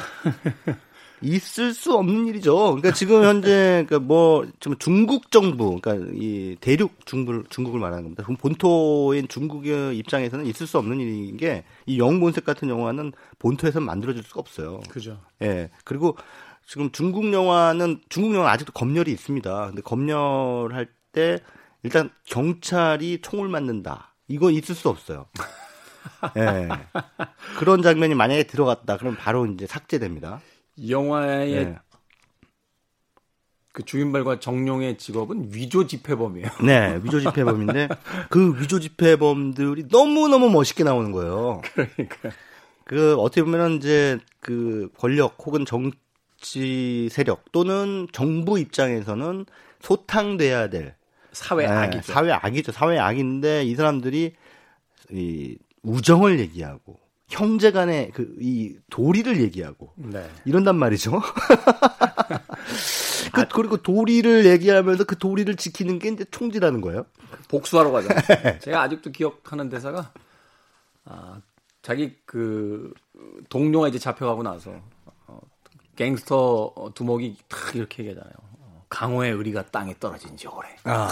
있을 1.23 1.75
수 1.75 1.95
없는 1.95 2.27
일이죠. 2.29 2.57
그러니까 2.57 2.93
지금 2.93 3.25
현재 3.25 3.85
그러니까 3.89 3.99
뭐좀 4.01 4.77
중국 4.79 5.31
정부, 5.31 5.79
그러니까 5.81 6.13
이 6.15 6.57
대륙 6.61 7.05
중부 7.07 7.45
중국을 7.51 7.81
말하는 7.81 8.05
겁니다. 8.05 8.23
그럼 8.25 8.37
본토인 8.37 9.29
중국의 9.29 9.97
입장에서는 9.99 10.47
있을 10.47 10.67
수 10.67 10.79
없는 10.79 11.01
일인 11.01 11.37
게 11.37 11.65
이 11.87 11.99
영본색 11.99 12.45
같은 12.45 12.69
영화는 12.69 13.13
본토에서 13.39 13.81
만들어질 13.81 14.23
수가 14.23 14.41
없어요. 14.41 14.81
그죠. 14.91 15.21
예. 15.43 15.71
그리고 15.85 16.17
지금 16.67 16.93
중국 16.93 17.33
영화는 17.33 18.01
중국 18.09 18.35
영화 18.37 18.53
아직도 18.53 18.73
검열이 18.73 19.11
있습니다. 19.11 19.67
근데 19.67 19.83
검열할 19.83 20.87
때 21.13 21.41
일단 21.83 22.11
경찰이 22.27 23.21
총을 23.23 23.49
맞는다. 23.49 24.15
이거 24.29 24.51
있을 24.51 24.75
수 24.77 24.89
없어요. 24.89 25.27
예. 26.39 26.69
그런 27.59 27.83
장면이 27.83 28.15
만약에 28.15 28.45
들어갔다. 28.45 28.97
그럼 28.99 29.17
바로 29.19 29.47
이제 29.47 29.67
삭제됩니다. 29.67 30.41
영화의 30.89 31.53
네. 31.53 31.79
그 33.73 33.85
주인발과 33.85 34.41
정룡의 34.41 34.99
직업은 34.99 35.51
위조 35.53 35.87
집회범이에요. 35.87 36.49
네, 36.65 37.01
위조 37.03 37.21
집회범인데 37.21 37.89
그 38.29 38.61
위조 38.61 38.81
집회범들이 38.81 39.89
너무 39.89 40.29
너무 40.29 40.51
멋있게 40.51 40.85
나오는 40.85 41.13
거예요. 41.13 41.63
그러니까 41.73 42.31
그 42.85 43.15
어떻게 43.17 43.43
보면은 43.43 43.77
이제 43.77 44.19
그 44.41 44.91
권력 44.99 45.37
혹은 45.47 45.65
정치 45.65 47.09
세력 47.11 47.53
또는 47.53 48.09
정부 48.13 48.59
입장에서는 48.59 49.47
소탕돼야 49.81 50.69
될 50.69 50.97
사회 51.33 51.67
네, 51.67 51.73
악이죠. 51.73 52.13
사회 52.13 52.33
악이죠. 52.33 52.73
사회 52.73 52.99
악인데 52.99 53.65
이 53.65 53.75
사람들이 53.77 54.35
이 55.13 55.59
우정을 55.83 56.41
얘기하고 56.41 56.99
형제 57.31 57.71
간의 57.71 58.11
그 58.11 58.35
이 58.41 58.75
도리를 58.91 59.41
얘기하고 59.41 59.93
네. 59.97 60.29
이런단 60.45 60.77
말이죠. 60.77 61.21
그, 63.33 63.47
그리고 63.49 63.77
도리를 63.77 64.47
얘기하면서 64.47 65.05
그 65.05 65.17
도리를 65.17 65.55
지키는 65.57 65.99
게 65.99 66.09
이제 66.09 66.25
총지라는 66.31 66.81
거예요. 66.81 67.07
복수하러 67.49 67.91
가죠. 67.93 68.09
제가 68.61 68.83
아직도 68.83 69.13
기억하는 69.13 69.69
대사가 69.69 70.13
아, 71.05 71.41
자기 71.83 72.17
그 72.27 72.93
동료가 73.49 73.89
이제 73.89 73.99
잡혀가고 73.99 74.43
나서 74.43 74.73
어, 75.27 75.41
갱스터 75.97 76.93
두목이 76.95 77.37
탁 77.49 77.75
이렇게 77.77 78.05
얘기하잖아요. 78.05 78.35
어, 78.59 78.85
강호의 78.89 79.33
의리가 79.33 79.67
땅에 79.67 79.95
떨어진 80.01 80.37
지 80.37 80.49
오래. 80.49 80.69
아, 80.85 81.09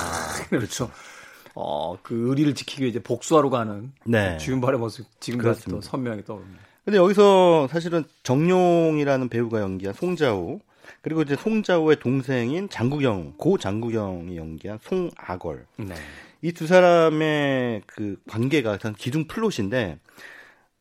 그렇죠. 0.48 0.90
어, 1.54 1.96
그 2.02 2.28
의리를 2.28 2.54
지키기 2.54 2.82
위해 2.82 2.90
이제 2.90 3.02
복수하러 3.02 3.50
가는 3.50 3.92
네. 4.04 4.32
그 4.32 4.44
주윤발의 4.44 4.78
모습 4.78 5.06
지금까지 5.20 5.66
또 5.66 5.80
선명하게 5.80 6.24
떠오릅니다. 6.24 6.62
근데 6.84 6.98
여기서 6.98 7.68
사실은 7.68 8.04
정용이라는 8.22 9.28
배우가 9.28 9.60
연기한 9.60 9.94
송자우 9.94 10.60
그리고 11.02 11.22
이제 11.22 11.36
송자우의 11.36 12.00
동생인 12.00 12.68
장국영 12.68 13.34
고 13.36 13.58
장국영이 13.58 14.36
연기한 14.36 14.78
송아걸 14.82 15.66
네. 15.76 15.94
이두 16.40 16.66
사람의 16.66 17.82
그 17.86 18.16
관계가 18.28 18.78
기둥 18.96 19.26
플롯인데 19.26 19.98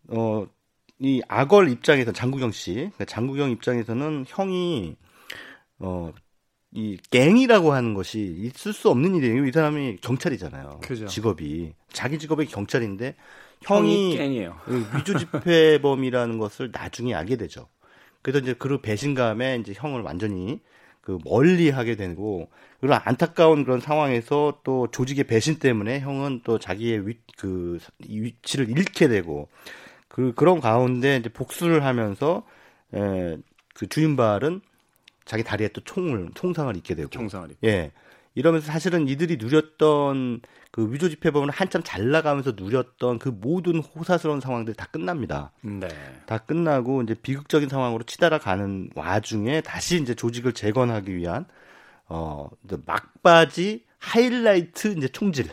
어이 0.10 1.22
아걸 1.28 1.70
입장에서 1.70 2.12
장국영 2.12 2.52
씨 2.52 2.74
그러니까 2.74 3.06
장국영 3.06 3.52
입장에서는 3.52 4.26
형이 4.28 4.96
어 5.80 6.14
이 6.72 6.98
갱이라고 7.12 7.74
하는 7.74 7.94
것이 7.94 8.36
있을 8.40 8.74
수 8.74 8.90
없는 8.90 9.16
일이에요. 9.16 9.46
이 9.46 9.52
사람이 9.52 9.98
경찰이잖아요. 10.02 10.80
그죠. 10.84 11.06
직업이 11.08 11.74
자기 11.92 12.20
직업이 12.20 12.46
경찰인데 12.46 13.16
형이, 13.62 14.18
갱이에요. 14.18 14.58
위조 14.96 15.18
집회범이라는 15.18 16.38
것을 16.38 16.70
나중에 16.72 17.14
알게 17.14 17.38
되죠. 17.38 17.68
그래서 18.22 18.40
이제 18.40 18.54
그 18.54 18.82
배신감에 18.82 19.58
이제 19.62 19.74
형을 19.76 20.02
완전히 20.02 20.60
그 21.02 21.18
멀리 21.24 21.70
하게 21.70 21.96
되고 21.96 22.50
그런 22.82 23.00
안타까운 23.06 23.64
그런 23.64 23.80
상황에서 23.80 24.60
또 24.66 24.90
조직의 24.92 25.24
배신 25.24 25.58
때문에 25.58 26.02
형은 26.02 26.42
또 26.44 26.60
자기의 26.60 27.08
위, 27.08 27.18
그 27.38 27.80
위치를 28.06 28.70
잃게 28.70 29.08
되고 29.08 29.48
그 30.10 30.34
그런 30.36 30.60
가운데 30.60 31.16
이제 31.16 31.30
복수를 31.30 31.86
하면서 31.86 32.44
에, 32.94 33.38
그 33.74 33.88
주인발은 33.88 34.60
자기 35.28 35.44
다리에 35.44 35.68
또 35.70 35.82
총을 35.82 36.32
총상을 36.34 36.76
입게 36.78 36.96
되고 36.96 37.10
총상을 37.10 37.52
입고. 37.52 37.68
예 37.68 37.92
이러면서 38.34 38.68
사실은 38.72 39.08
이들이 39.08 39.38
누렸던 39.38 40.42
그 40.72 40.92
위조 40.94 41.10
지폐범을 41.10 41.50
한참 41.50 41.82
잘 41.84 42.12
나가면서 42.12 42.54
누렸던 42.56 43.18
그 43.20 43.30
모든 43.30 43.80
호사스러운 43.80 44.42
상황들이 44.42 44.76
다 44.78 44.86
끝납니다. 44.92 45.52
네. 45.62 45.88
다 46.28 46.38
끝나고 46.38 47.02
이제 47.02 47.16
비극적인 47.16 47.68
상황으로 47.68 48.04
치달아 48.04 48.38
가는 48.38 48.90
와중에 48.96 49.62
다시 49.62 50.00
이제 50.00 50.14
조직을 50.14 50.54
재건하기 50.54 51.16
위한 51.16 51.46
어 52.10 52.48
막바지 52.86 53.86
하이라이트 54.00 54.90
이제 54.98 55.08
총질 55.08 55.48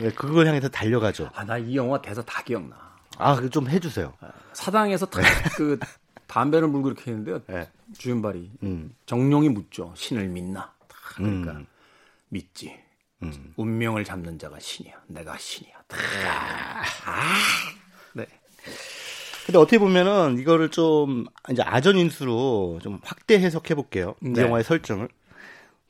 네, 0.00 0.10
그걸 0.10 0.46
향해서 0.46 0.68
달려가죠. 0.68 1.30
아, 1.34 1.44
나 1.44 1.58
이 1.58 1.76
영화 1.76 2.00
대사 2.00 2.22
다 2.22 2.42
기억나. 2.42 2.76
아, 3.18 3.36
그 3.36 3.50
좀 3.50 3.68
해주세요. 3.68 4.14
사당에서 4.52 5.06
다, 5.06 5.20
그 5.56 5.78
담배를 6.32 6.66
물고 6.66 6.88
이렇게 6.88 7.10
했는데요. 7.10 7.42
네. 7.46 7.68
주윤발이 7.98 8.52
음, 8.62 8.94
정룡이 9.04 9.50
묻죠. 9.50 9.92
신을 9.94 10.28
믿나? 10.28 10.72
다 10.88 10.96
그러니까 11.14 11.52
음. 11.52 11.66
믿지. 12.30 12.74
음. 13.22 13.52
운명을 13.56 14.04
잡는 14.04 14.38
자가 14.38 14.58
신이야. 14.58 14.94
내가 15.08 15.36
신이야. 15.36 15.74
다. 15.86 15.96
아. 17.04 17.34
네. 18.14 18.26
근데 19.44 19.58
어떻게 19.58 19.78
보면은 19.78 20.38
이거를 20.38 20.70
좀 20.70 21.26
이제 21.50 21.60
아전 21.60 21.98
인수로 21.98 22.78
좀 22.82 22.98
확대 23.04 23.38
해석해 23.38 23.74
볼게요. 23.74 24.14
이 24.22 24.30
네. 24.30 24.40
영화의 24.40 24.64
설정을. 24.64 25.08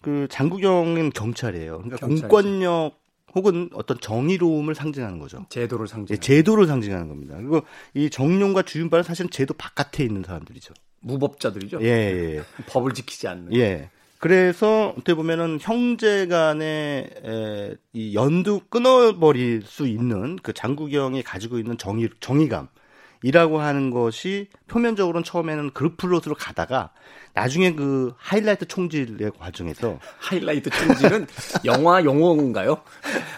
그 0.00 0.26
장국영은 0.28 1.10
경찰이에요. 1.10 1.82
그러니까 1.82 1.98
경찰이죠. 1.98 2.26
공권력 2.26 3.00
혹은 3.34 3.70
어떤 3.74 3.98
정의로움을 4.00 4.74
상징하는 4.74 5.18
거죠. 5.18 5.46
제도를 5.48 5.86
예, 5.86 5.90
상징. 5.90 6.18
제도를 6.18 6.66
상징하는 6.66 7.08
겁니다. 7.08 7.36
그리고 7.36 7.62
이 7.94 8.10
적룡과 8.10 8.62
주윤발은 8.62 9.02
사실은 9.02 9.30
제도 9.30 9.54
바깥에 9.54 10.04
있는 10.04 10.22
사람들이죠. 10.22 10.74
무법자들이죠. 11.00 11.80
예, 11.82 11.86
예, 11.86 12.36
예. 12.36 12.42
법을 12.68 12.94
지키지 12.94 13.28
않는. 13.28 13.54
예. 13.56 13.90
그래서 14.18 14.90
어떻게 14.90 15.14
보면은 15.14 15.58
형제 15.60 16.28
간의 16.28 17.10
에, 17.24 17.74
이 17.92 18.14
연도 18.14 18.60
끊어버릴 18.68 19.62
수 19.62 19.88
있는 19.88 20.36
그 20.44 20.52
장국영이 20.52 21.24
가지고 21.24 21.58
있는 21.58 21.76
정의 21.76 22.08
정의감이라고 22.20 23.60
하는 23.60 23.90
것이 23.90 24.46
표면적으로는 24.68 25.24
처음에는 25.24 25.70
그 25.74 25.96
플롯으로 25.96 26.36
가다가 26.36 26.92
나중에 27.34 27.74
그 27.74 28.12
하이라이트 28.18 28.66
총질의 28.66 29.32
과정에서 29.38 29.98
하이라이트 30.18 30.70
총질은 30.70 31.26
영화 31.64 32.04
용어인가요? 32.04 32.82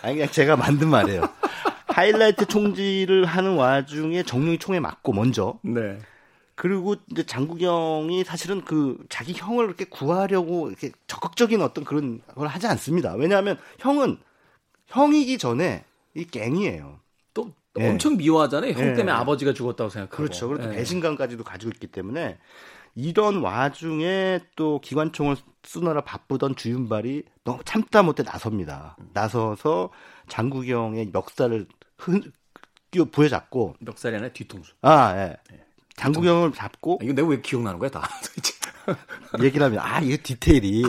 아니 0.03 0.15
그냥 0.17 0.31
제가 0.31 0.57
만든 0.57 0.89
말이에요. 0.89 1.29
하이라이트 1.87 2.47
총질을 2.47 3.25
하는 3.25 3.55
와중에 3.55 4.25
정룡이 4.25 4.59
총에 4.59 4.81
맞고 4.81 5.13
먼저 5.13 5.59
네. 5.63 5.99
그리고 6.57 6.97
이제 7.11 7.25
장국영이 7.25 8.25
사실은 8.25 8.65
그 8.65 8.99
자기 9.09 9.33
형을 9.33 9.67
이렇게 9.67 9.85
구하려고 9.85 10.69
이렇게 10.69 10.93
적극적인 11.07 11.61
어떤 11.63 11.85
그런 11.85 12.21
걸 12.35 12.47
하지 12.49 12.67
않습니다. 12.67 13.15
왜냐하면 13.15 13.59
형은 13.79 14.19
형이기 14.87 15.39
전에 15.39 15.85
이 16.15 16.25
갱이에요. 16.25 17.01
또 17.33 17.53
예. 17.79 17.89
엄청 17.89 18.17
미워하잖아요. 18.17 18.73
형 18.73 18.81
예. 18.91 18.95
때문에 18.95 19.11
아버지가 19.11 19.53
죽었다고 19.53 19.91
생각하고. 19.91 20.17
그렇죠. 20.17 20.49
그리고 20.49 20.65
또 20.65 20.73
예. 20.73 20.77
배신감까지도 20.77 21.43
가지고 21.43 21.73
있기 21.75 21.89
때문에 21.89 22.39
이런 22.95 23.43
와중에 23.43 24.41
또 24.57 24.81
기관총을 24.81 25.37
쏘느라 25.65 26.03
바쁘던 26.03 26.57
주윤발이 26.57 27.25
너무 27.45 27.61
참다 27.65 28.03
못해 28.03 28.23
나섭니다. 28.23 28.97
나서서 29.13 29.91
장국영의 30.29 31.11
멱살을 31.13 31.67
흔, 31.99 32.23
끼워 32.91 33.07
부여잡고 33.07 33.77
멱살이 33.81 34.17
아니라 34.17 34.33
뒤통수. 34.33 34.73
아 34.83 35.15
예. 35.17 35.37
장국영을 35.97 36.53
잡고 36.53 36.99
아, 37.01 37.05
이거 37.05 37.13
내가 37.15 37.29
왜 37.29 37.41
기억나는 37.41 37.79
거야 37.79 37.91
다. 37.91 38.09
얘기를 39.43 39.65
하면 39.67 39.79
아 39.81 40.01
이거 40.01 40.17
디테일이 40.23 40.85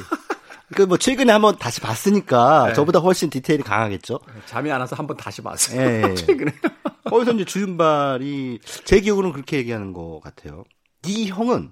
그뭐 0.76 0.98
최근에 0.98 1.32
한번 1.32 1.58
다시 1.58 1.80
봤으니까 1.80 2.68
네. 2.68 2.74
저보다 2.74 3.00
훨씬 3.00 3.30
디테일이 3.30 3.64
강하겠죠. 3.64 4.20
잠이 4.46 4.72
안 4.72 4.82
와서 4.82 4.96
한번 4.96 5.18
다시 5.18 5.42
봤어요. 5.42 5.80
예, 5.80 6.04
예. 6.10 6.14
최근에. 6.16 6.52
거기서 7.06 7.34
이제 7.34 7.46
주윤발이 7.46 8.60
제 8.84 9.00
기억으로는 9.00 9.34
그렇게 9.34 9.58
얘기하는 9.58 9.94
것 9.94 10.20
같아요. 10.24 10.64
네 11.04 11.28
형은 11.28 11.72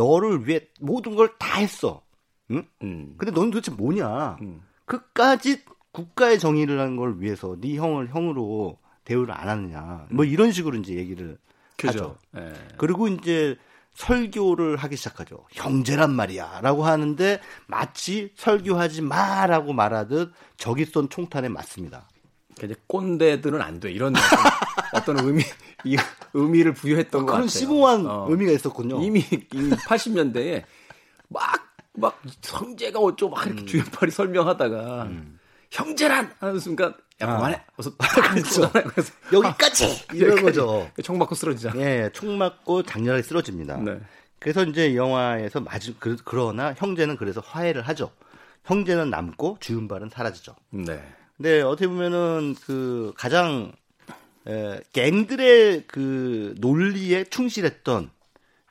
너를 0.00 0.48
위해 0.48 0.60
모든 0.80 1.14
걸 1.14 1.30
다 1.38 1.58
했어. 1.58 2.02
응? 2.50 2.64
음. 2.82 3.14
근데 3.18 3.30
너는 3.32 3.50
도대체 3.50 3.70
뭐냐? 3.70 4.38
음. 4.40 4.62
그까지 4.86 5.62
국가의 5.92 6.38
정의를 6.38 6.80
하는 6.80 6.96
걸 6.96 7.20
위해서 7.20 7.56
네 7.60 7.76
형을 7.76 8.08
형으로 8.08 8.78
대우를 9.04 9.32
안 9.34 9.48
하느냐. 9.48 10.06
뭐 10.10 10.24
이런 10.24 10.52
식으로 10.52 10.76
이제 10.78 10.94
얘기를 10.94 11.38
하죠. 11.82 12.16
그죠. 12.16 12.16
예. 12.36 12.52
그리고 12.76 13.08
이제 13.08 13.56
설교를 13.94 14.76
하기 14.76 14.96
시작하죠. 14.96 15.44
형제란 15.52 16.12
말이야. 16.12 16.60
라고 16.62 16.84
하는데 16.84 17.40
마치 17.66 18.32
설교하지 18.36 19.02
마라고 19.02 19.72
말하듯 19.72 20.32
적이 20.56 20.84
쏜 20.86 21.08
총탄에 21.08 21.48
맞습니다. 21.48 22.08
그러니까 22.60 22.66
이제 22.66 22.74
꼰대들은 22.86 23.60
안 23.60 23.80
돼. 23.80 23.90
이런 23.90 24.14
어떤, 24.14 25.14
어떤 25.16 25.26
의미, 25.26 25.42
이 25.84 25.96
의미를 26.34 26.74
부여했던 26.74 27.22
것 27.22 27.26
그런 27.26 27.46
같아요. 27.46 27.48
심오한 27.48 28.06
어. 28.06 28.26
의미가 28.28 28.52
있었군요. 28.52 29.02
이미, 29.02 29.24
이미 29.52 29.70
80년대에 29.70 30.64
막, 31.28 31.74
막 31.94 32.20
형제가 32.44 32.98
어쩌고 32.98 33.34
막 33.34 33.46
음. 33.46 33.52
이렇게 33.52 33.64
주연팔이 33.66 34.10
설명하다가 34.10 35.08
형제란 35.70 36.32
하는 36.38 36.58
순간 36.58 36.94
야 37.22 37.28
아. 37.28 37.36
그만해. 37.36 37.62
그래서 37.76 37.92
그렇죠. 37.98 38.70
그래서 38.72 39.12
여기까지! 39.32 40.04
이런 40.12 40.32
여기까지. 40.32 40.58
거죠. 40.58 40.90
총 41.02 41.18
맞고 41.18 41.34
쓰러지잖아. 41.34 41.80
예, 41.80 42.10
총 42.12 42.38
맞고 42.38 42.82
장렬하게 42.84 43.22
쓰러집니다. 43.22 43.76
네. 43.78 44.00
그래서 44.38 44.64
이제 44.64 44.88
이 44.88 44.96
영화에서 44.96 45.60
마지, 45.60 45.94
그, 45.98 46.16
그러나 46.24 46.74
형제는 46.76 47.16
그래서 47.16 47.42
화해를 47.44 47.82
하죠. 47.82 48.10
형제는 48.64 49.10
남고 49.10 49.58
주윤발은 49.60 50.08
사라지죠. 50.10 50.54
네. 50.70 51.02
근데 51.40 51.62
어떻게 51.62 51.86
보면은 51.88 52.54
그 52.66 53.14
가장 53.16 53.72
에, 54.46 54.78
갱들의 54.92 55.84
그 55.86 56.54
논리에 56.58 57.24
충실했던 57.24 58.10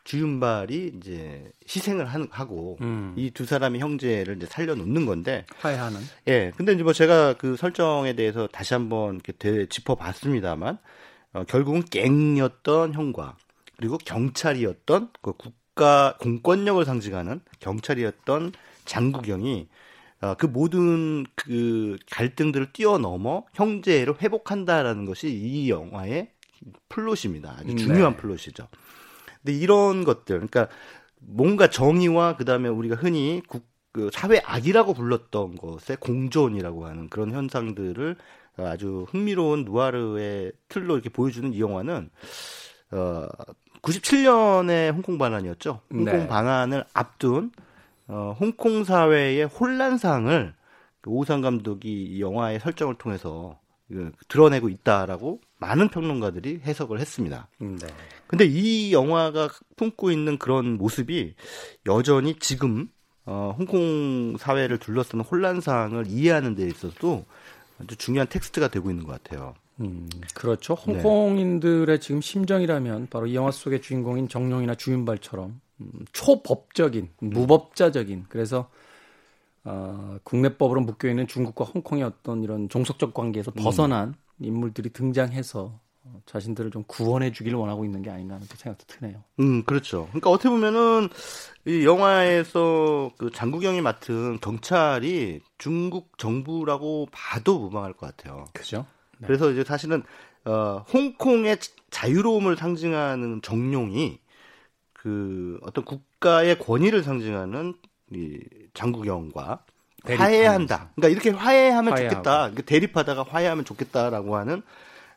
주윤발이 0.04 0.94
이제 0.98 1.52
희생을 1.68 2.06
한- 2.06 2.28
하고 2.30 2.78
음. 2.82 3.16
이두 3.18 3.46
사람의 3.48 3.82
형제를 3.82 4.38
이제 4.38 4.46
살려놓는 4.46 5.08
건데 5.08 5.48
화해하는. 5.58 6.00
예 6.28 6.52
근데 6.58 6.74
이제 6.74 6.84
뭐 6.84 6.94
제가 6.94 7.34
그 7.34 7.56
설정에 7.58 8.14
대해서 8.14 8.46
다시 8.46 8.76
한번 8.76 9.16
이렇게 9.16 9.32
되- 9.32 9.66
짚어봤습니다만 9.68 10.78
어, 11.34 11.44
결국은 11.48 11.84
갱이었던 11.86 12.94
형과 12.94 13.36
그리고 13.78 13.98
경찰이었던 13.98 15.10
그 15.24 15.34
국가 15.34 16.18
공권력을 16.20 16.86
상징하는 16.86 17.42
경찰이었던 17.62 18.52
장국영이 18.86 19.68
어, 19.72 19.89
그 20.38 20.46
모든 20.46 21.26
그 21.36 21.98
갈등들을 22.12 22.74
뛰어넘어 22.74 23.46
형제로 23.54 24.16
회복한다라는 24.22 25.06
것이 25.06 25.30
이 25.30 25.70
영화의 25.70 26.32
플롯입니다. 26.90 27.56
아주 27.58 27.72
음, 27.72 27.78
중요한 27.78 28.14
네. 28.14 28.18
플롯이죠. 28.18 28.68
근데 29.42 29.54
이런 29.54 30.04
것들, 30.04 30.36
그러니까 30.36 30.68
뭔가 31.20 31.70
정의와 31.70 32.36
그 32.36 32.46
다음에 32.46 32.68
우리가 32.68 32.96
흔히 32.96 33.42
국, 33.48 33.66
그 33.92 34.10
사회 34.14 34.42
악이라고 34.44 34.94
불렀던 34.94 35.56
것의 35.56 35.98
공존이라고 36.00 36.86
하는 36.86 37.10
그런 37.10 37.32
현상들을 37.32 38.16
아주 38.58 39.06
흥미로운 39.10 39.64
누아르의 39.64 40.52
틀로 40.68 40.96
이렇게 40.96 41.10
보여주는 41.10 41.54
이 41.54 41.62
영화는 41.62 42.10
어 42.92 43.28
97년에 43.82 44.94
홍콩 44.94 45.18
반환이었죠. 45.18 45.82
홍콩 45.92 46.06
네. 46.06 46.28
반환을 46.28 46.84
앞둔 46.94 47.52
어 48.10 48.36
홍콩 48.40 48.84
사회의 48.84 49.46
혼란상을 49.46 50.54
그 51.02 51.10
오상 51.10 51.42
감독이 51.42 51.90
이 52.04 52.22
영화의 52.22 52.60
설정을 52.60 52.96
통해서 52.96 53.60
그 53.88 54.12
드러내고 54.28 54.70
있다라고 54.70 55.40
많은 55.60 55.90
평론가들이 55.90 56.62
해석을 56.64 57.00
했습니다. 57.00 57.48
네. 57.60 57.88
근데 58.28 58.46
이 58.46 58.94
영화가 58.94 59.50
품고 59.78 60.12
있는 60.12 60.38
그런 60.38 60.78
모습이 60.78 61.36
여전히 61.86 62.36
지금 62.40 62.90
어, 63.26 63.56
홍콩 63.58 64.38
사회를 64.38 64.80
둘러싸는 64.80 65.24
혼란상을 65.24 66.06
이해하는 66.08 66.56
데 66.56 66.66
있어서도 66.68 67.26
아주 67.80 67.96
중요한 67.96 68.28
텍스트가 68.28 68.70
되고 68.70 68.90
있는 68.90 69.06
것 69.06 69.22
같아요. 69.22 69.54
음, 69.80 70.10
그렇죠. 70.34 70.76
네. 70.88 71.02
홍콩인들의 71.02 72.00
지금 72.00 72.22
심정이라면 72.22 73.08
바로 73.10 73.28
이 73.28 73.36
영화 73.36 73.52
속의 73.52 73.82
주인공인 73.82 74.28
정룡이나 74.28 74.76
주윤발처럼 74.76 75.46
음, 75.48 75.62
초법적인, 76.12 77.10
무법자적인 77.20 78.26
그래서 78.30 78.70
어, 79.64 80.18
국내법으로 80.24 80.82
묶여 80.82 81.10
있는 81.10 81.28
중국과 81.28 81.66
홍콩의 81.66 82.04
어떤 82.04 82.44
이런 82.44 82.70
종속적 82.70 83.14
관계에서 83.14 83.52
음. 83.52 83.64
벗어난 83.64 84.16
인물들이 84.40 84.90
등장해서 84.90 85.80
자신들을 86.26 86.72
좀 86.72 86.84
구원해 86.88 87.32
주길 87.32 87.56
원하고 87.56 87.86
있는 87.86 88.02
게 88.02 88.10
아닌가 88.10 88.36
하는 88.36 88.48
생각도 88.48 88.86
드네요. 88.88 89.24
음, 89.40 89.64
그렇죠. 89.64 90.08
그러니까 90.08 90.30
어떻게 90.30 90.50
보면은 90.50 91.10
이 91.66 91.86
영화에서 91.86 93.12
그 93.18 93.30
장국영이 93.32 93.82
맡은 93.82 94.40
경찰이 94.40 95.42
중국 95.58 96.18
정부라고 96.18 97.08
봐도 97.12 97.60
무방할 97.60 97.94
것 97.94 98.16
같아요. 98.16 98.46
그죠? 98.54 98.86
네. 99.20 99.28
그래서 99.28 99.52
이제 99.52 99.64
사실은 99.64 100.04
어, 100.46 100.86
홍콩의 100.92 101.58
자유로움을 101.90 102.56
상징하는 102.56 103.42
정룡이 103.42 104.20
그 105.02 105.58
어떤 105.62 105.86
국가의 105.86 106.60
권위를 106.60 107.04
상징하는 107.04 107.74
이 108.12 108.38
장국영과 108.74 109.64
화해한다. 110.04 110.92
그러니까 110.96 111.08
이렇게 111.08 111.30
화해하면 111.30 111.94
화해하고. 111.94 112.16
좋겠다. 112.16 112.52
대립하다가 112.66 113.24
화해하면 113.24 113.64
좋겠다라고 113.64 114.36
하는 114.36 114.62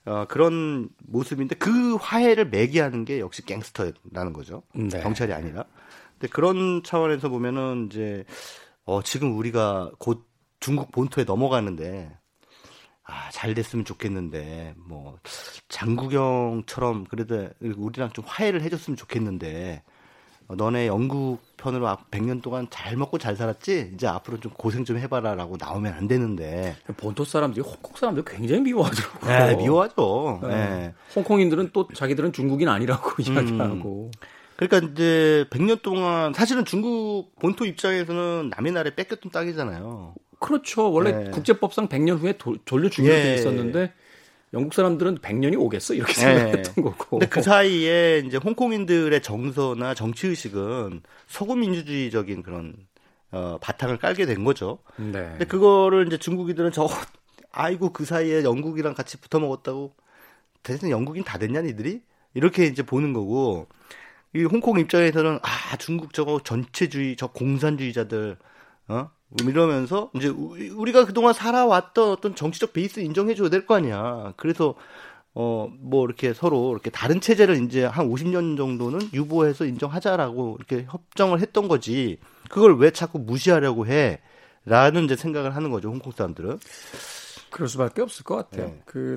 어, 0.05 0.25
그런 0.29 0.89
모습인데 1.05 1.57
그 1.57 1.97
화해를 1.97 2.49
매개하는 2.51 3.05
게 3.05 3.19
역시 3.19 3.45
갱스터라는 3.45 4.33
거죠. 4.33 4.63
네. 4.73 5.01
경찰이 5.01 5.33
아니라. 5.33 5.65
근데 6.13 6.29
그런 6.29 6.83
차원에서 6.85 7.29
보면은 7.29 7.89
이제 7.91 8.25
어, 8.85 9.03
지금 9.03 9.37
우리가 9.37 9.91
곧 9.99 10.29
중국 10.61 10.93
본토에 10.93 11.25
넘어가는데 11.25 12.17
아, 13.05 13.31
잘 13.31 13.55
됐으면 13.55 13.85
좋겠는데 13.85 14.75
뭐 14.77 15.19
장국영처럼 15.69 17.05
그래도 17.05 17.49
우리랑 17.61 18.11
좀 18.13 18.25
화해를 18.27 18.63
해줬으면 18.63 18.97
좋겠는데 18.97 19.83
어, 20.49 20.55
너네 20.55 20.87
영국 20.87 21.41
편으로 21.57 21.87
100년 22.11 22.43
동안 22.43 22.67
잘 22.71 22.97
먹고 22.97 23.19
잘 23.19 23.37
살았지? 23.37 23.93
이제 23.95 24.07
앞으로 24.07 24.39
좀 24.41 24.53
고생 24.53 24.85
좀 24.85 24.99
해봐라 24.99 25.35
라고 25.35 25.57
나오면 25.59 25.93
안 25.93 26.09
되는데. 26.09 26.77
본토 26.97 27.25
사람들이 27.25 27.63
홍콩 27.63 27.97
사람들 27.97 28.25
굉장히 28.25 28.63
미워하더라고요. 28.63 29.47
네, 29.47 29.57
미워하죠. 29.57 30.41
네. 30.43 30.49
네. 30.49 30.95
홍콩인들은 31.15 31.71
또 31.73 31.89
자기들은 31.89 32.33
중국인 32.33 32.69
아니라고 32.69 33.11
음. 33.29 33.33
이야기하고. 33.35 34.11
그러니까 34.57 34.91
이제 34.91 35.47
100년 35.51 35.83
동안 35.83 36.33
사실은 36.35 36.65
중국 36.65 37.35
본토 37.41 37.65
입장에서는 37.65 38.51
남의 38.51 38.73
나라에 38.73 38.95
뺏겼던 38.95 39.33
땅이잖아요. 39.33 40.15
그렇죠. 40.43 40.93
원래 40.93 41.13
네. 41.13 41.31
국제법상 41.31 41.89
100년 41.89 42.19
후에 42.19 42.35
도, 42.37 42.57
돌려주기로 42.65 43.15
예. 43.15 43.23
돼 43.23 43.35
있었는데 43.35 43.93
영국 44.53 44.75
사람들은 44.75 45.19
100년이 45.19 45.59
오겠어 45.59 45.95
이렇게 45.95 46.13
생각했던 46.13 46.75
네. 46.75 46.83
거고. 46.83 47.19
근데 47.19 47.27
그 47.27 47.41
사이에 47.41 48.23
이제 48.27 48.37
홍콩인들의 48.37 49.23
정서나 49.23 49.95
정치 49.95 50.27
의식은 50.27 51.03
서구 51.27 51.57
민주주의적인 51.57 52.43
그런 52.43 52.75
어, 53.31 53.59
바탕을 53.63 53.97
깔게 53.97 54.27
된 54.27 54.45
거죠. 54.45 54.81
네. 54.97 55.13
근데 55.13 55.45
그거를 55.47 56.07
이제 56.07 56.19
중국인들은 56.19 56.73
저 56.73 56.87
아이고 57.51 57.93
그 57.93 58.05
사이에 58.05 58.43
영국이랑 58.43 58.95
같이 58.95 59.19
붙어 59.19 59.39
먹었다고 59.39 59.95
대신 60.63 60.91
영국인 60.91 61.25
다 61.25 61.39
됐냐 61.39 61.63
니들이 61.63 62.03
이렇게 62.35 62.67
이제 62.67 62.83
보는 62.83 63.13
거고 63.13 63.69
이 64.35 64.45
홍콩 64.45 64.79
입장에서는 64.79 65.39
아 65.43 65.77
중국 65.79 66.13
저거 66.13 66.41
전체주의 66.43 67.17
저 67.17 67.27
공산주의자들 67.29 68.37
어 68.89 69.11
이러면서 69.43 70.11
이제 70.15 70.29
우리가 70.29 71.07
그동안 71.07 71.33
살아왔던 71.33 72.11
어떤 72.11 72.35
정치적 72.35 72.73
베이스 72.73 73.01
인정해 73.01 73.35
줘야 73.35 73.49
될 73.49 73.67
거 73.67 73.75
아니야. 73.77 74.35
그래서 74.37 74.75
어 75.35 75.69
뭐 75.81 76.05
이렇게 76.05 76.35
서로 76.35 76.73
이렇게 76.73 76.91
다른 76.91 77.21
체제를 77.21 77.63
이제 77.65 77.85
한 77.85 78.09
50년 78.09 78.57
정도는 78.59 79.01
유보해서 79.15 79.65
인정하자라고 79.65 80.57
이렇게 80.59 80.87
협정을 80.91 81.41
했던 81.41 81.69
거지. 81.69 82.19
그걸 82.51 82.77
왜 82.79 82.91
자꾸 82.91 83.19
무시하려고 83.19 83.87
해? 83.87 84.21
라는 84.67 85.05
이제 85.05 85.17
생각을 85.17 85.57
하는 85.57 85.71
거죠. 85.71 85.89
홍콩 85.89 86.13
사람들은. 86.13 86.59
그럴 87.51 87.69
수밖에 87.69 88.03
없을 88.03 88.25
것 88.25 88.37
같아요. 88.37 88.67
네. 88.69 88.83
그 88.85 89.17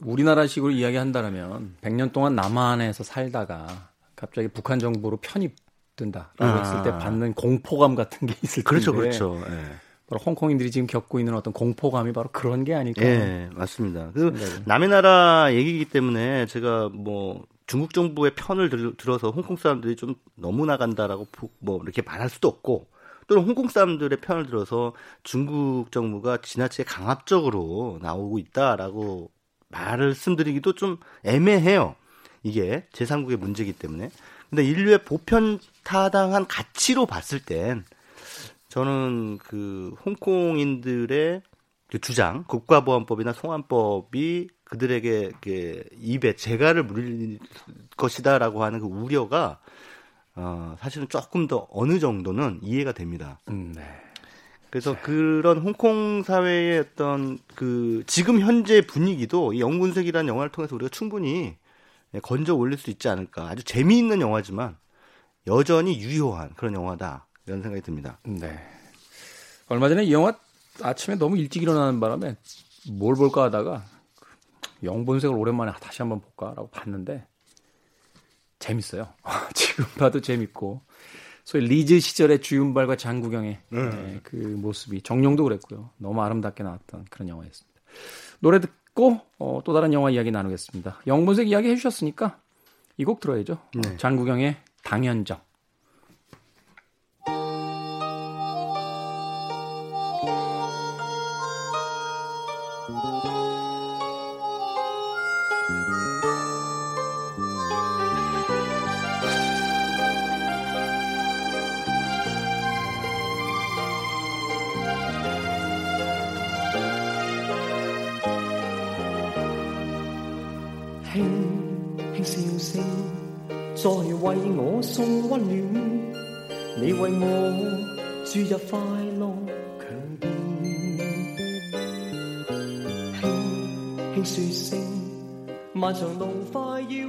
우리나라식으로 0.00 0.72
이야기한다면 0.72 1.76
100년 1.80 2.12
동안 2.12 2.34
남한에서 2.34 3.04
살다가 3.04 3.90
갑자기 4.16 4.48
북한 4.48 4.78
정부로 4.78 5.16
편입 5.18 5.54
든다라고 5.96 6.34
아. 6.38 6.62
했을 6.62 6.82
때 6.82 6.90
받는 6.98 7.34
공포감 7.34 7.94
같은 7.94 8.28
게 8.28 8.34
있을 8.42 8.62
그렇죠, 8.62 8.92
텐데. 8.92 9.08
그렇죠, 9.08 9.30
그렇죠. 9.30 9.50
네. 9.50 9.64
바로 10.08 10.20
홍콩인들이 10.22 10.70
지금 10.70 10.86
겪고 10.86 11.18
있는 11.18 11.34
어떤 11.34 11.52
공포감이 11.52 12.12
바로 12.12 12.28
그런 12.30 12.62
게 12.62 12.74
아닐까. 12.74 13.02
네, 13.02 13.50
맞습니다. 13.52 14.12
그 14.14 14.32
남의 14.64 14.88
나라 14.88 15.52
얘기이기 15.52 15.86
때문에 15.86 16.46
제가 16.46 16.90
뭐 16.92 17.44
중국 17.66 17.92
정부의 17.92 18.32
편을 18.36 18.70
들, 18.70 19.10
어서 19.10 19.30
홍콩 19.30 19.56
사람들이 19.56 19.96
좀 19.96 20.14
너무 20.36 20.64
나간다라고 20.66 21.26
뭐 21.58 21.80
이렇게 21.82 22.02
말할 22.02 22.28
수도 22.28 22.46
없고 22.46 22.86
또는 23.26 23.42
홍콩 23.42 23.68
사람들의 23.68 24.20
편을 24.20 24.46
들어서 24.46 24.92
중국 25.24 25.90
정부가 25.90 26.36
지나치게 26.40 26.84
강압적으로 26.84 27.98
나오고 28.00 28.38
있다라고 28.38 29.30
말을씀드리기도 29.68 30.74
좀 30.74 30.98
애매해요. 31.24 31.96
이게 32.44 32.86
제3국의 32.92 33.36
문제이기 33.38 33.72
때문에. 33.72 34.10
근데 34.50 34.64
인류의 34.64 35.04
보편 35.04 35.58
타당한 35.82 36.46
가치로 36.46 37.06
봤을 37.06 37.40
땐 37.40 37.84
저는 38.68 39.38
그 39.38 39.94
홍콩인들의 40.04 41.42
그 41.88 42.00
주장, 42.00 42.44
국가보안법이나 42.44 43.32
송환법이 43.32 44.48
그들에게 44.64 45.32
그 45.40 45.84
입에 46.00 46.34
재갈을 46.34 46.82
물릴 46.82 47.38
것이다라고 47.96 48.64
하는 48.64 48.80
그 48.80 48.86
우려가 48.86 49.60
어, 50.34 50.76
사실은 50.80 51.08
조금 51.08 51.46
더 51.46 51.66
어느 51.70 51.98
정도는 51.98 52.60
이해가 52.62 52.92
됩니다. 52.92 53.38
음, 53.48 53.72
네. 53.74 53.82
그래서 54.68 54.92
네. 54.92 55.00
그런 55.00 55.58
홍콩 55.58 56.22
사회의 56.22 56.80
어떤 56.80 57.38
그 57.54 58.02
지금 58.06 58.40
현재 58.40 58.82
분위기도 58.82 59.54
이 59.54 59.60
영군색이라는 59.60 60.28
영화를 60.28 60.50
통해서 60.52 60.74
우리가 60.74 60.90
충분히 60.90 61.56
건져 62.20 62.54
올릴 62.54 62.78
수 62.78 62.90
있지 62.90 63.08
않을까. 63.08 63.48
아주 63.48 63.62
재미있는 63.64 64.20
영화지만 64.20 64.76
여전히 65.46 66.00
유효한 66.00 66.52
그런 66.54 66.74
영화다. 66.74 67.26
이런 67.46 67.62
생각이 67.62 67.82
듭니다. 67.82 68.18
네. 68.24 68.58
얼마 69.68 69.88
전에 69.88 70.04
이 70.04 70.12
영화 70.12 70.36
아침에 70.82 71.16
너무 71.16 71.38
일찍 71.38 71.62
일어나는 71.62 72.00
바람에 72.00 72.36
뭘 72.90 73.14
볼까 73.14 73.44
하다가 73.44 73.84
영본색을 74.82 75.34
오랜만에 75.36 75.72
다시 75.80 76.02
한번 76.02 76.20
볼까라고 76.20 76.68
봤는데 76.70 77.26
재밌어요. 78.58 79.08
지금 79.54 79.84
봐도 79.98 80.20
재밌고 80.20 80.82
소위 81.44 81.64
리즈 81.66 82.00
시절의 82.00 82.40
주윤발과 82.40 82.96
장구경의 82.96 83.60
음. 83.72 83.90
네, 83.90 84.20
그 84.22 84.36
모습이 84.36 85.02
정룡도 85.02 85.44
그랬고요. 85.44 85.90
너무 85.98 86.20
아름답게 86.22 86.64
나왔던 86.64 87.06
그런 87.10 87.28
영화였습니다. 87.28 87.80
노래 88.40 88.60
듣 88.60 88.70
고 88.96 89.20
어, 89.38 89.60
또 89.64 89.74
다른 89.74 89.92
영화 89.92 90.10
이야기 90.10 90.30
나누겠습니다. 90.32 91.02
영본색 91.06 91.48
이야기 91.48 91.68
해주셨으니까 91.68 92.38
이 92.96 93.04
곡 93.04 93.20
들어야죠. 93.20 93.58
네. 93.74 93.96
장구경의 93.98 94.56
당연 94.82 95.24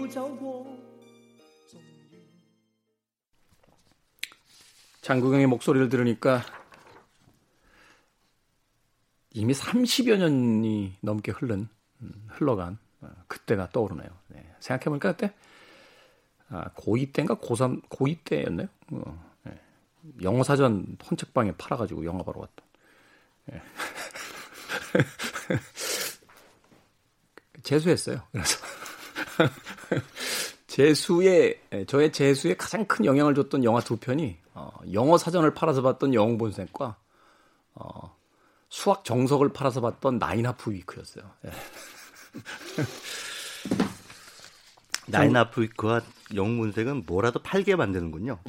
적. 0.09 0.65
장국영의 5.01 5.47
목소리를 5.47 5.89
들으니까 5.89 6.41
이미 9.33 9.53
30여 9.53 10.17
년이 10.17 10.97
넘게 11.01 11.31
흐른 11.31 11.69
음, 12.01 12.27
흘러간 12.27 12.73
어, 12.73 12.86
그때가 13.27 13.69
떠오르네요. 13.69 14.09
네. 14.27 14.53
생각해보니까 14.59 15.13
그때 15.13 15.33
아, 16.49 16.69
고2 16.75 17.13
때인가 17.13 17.35
고3 17.35 17.81
고2 17.89 18.17
때였나요? 18.23 18.67
어, 18.91 19.33
네. 19.43 19.59
영어 20.21 20.43
사전 20.43 20.97
헌책방에 21.09 21.53
팔아가지고 21.57 22.05
영화 22.05 22.23
보러 22.23 22.41
갔던. 22.41 22.65
네. 23.45 23.61
재수했어요. 27.63 28.21
그래서 28.31 28.57
재수에 30.67 31.61
예, 31.73 31.85
저의 31.85 32.11
재수에 32.11 32.55
가장 32.55 32.85
큰 32.85 33.05
영향을 33.05 33.35
줬던 33.35 33.63
영화 33.63 33.81
두 33.81 33.97
편이 33.97 34.37
어, 34.53 34.69
영어 34.93 35.17
사전을 35.17 35.53
팔아서 35.53 35.81
봤던 35.81 36.13
영웅 36.13 36.37
본색과 36.37 36.95
어, 37.75 38.17
수학 38.69 39.03
정석을 39.03 39.53
팔아서 39.53 39.81
봤던 39.81 40.19
나인하프 40.19 40.71
위크였어요. 40.71 41.23
예. 42.79 42.83
나인 45.07 45.35
아프리크와 45.35 46.01
영문색은 46.35 47.03
뭐라도 47.05 47.39
팔게 47.41 47.75
만드는군요. 47.75 48.39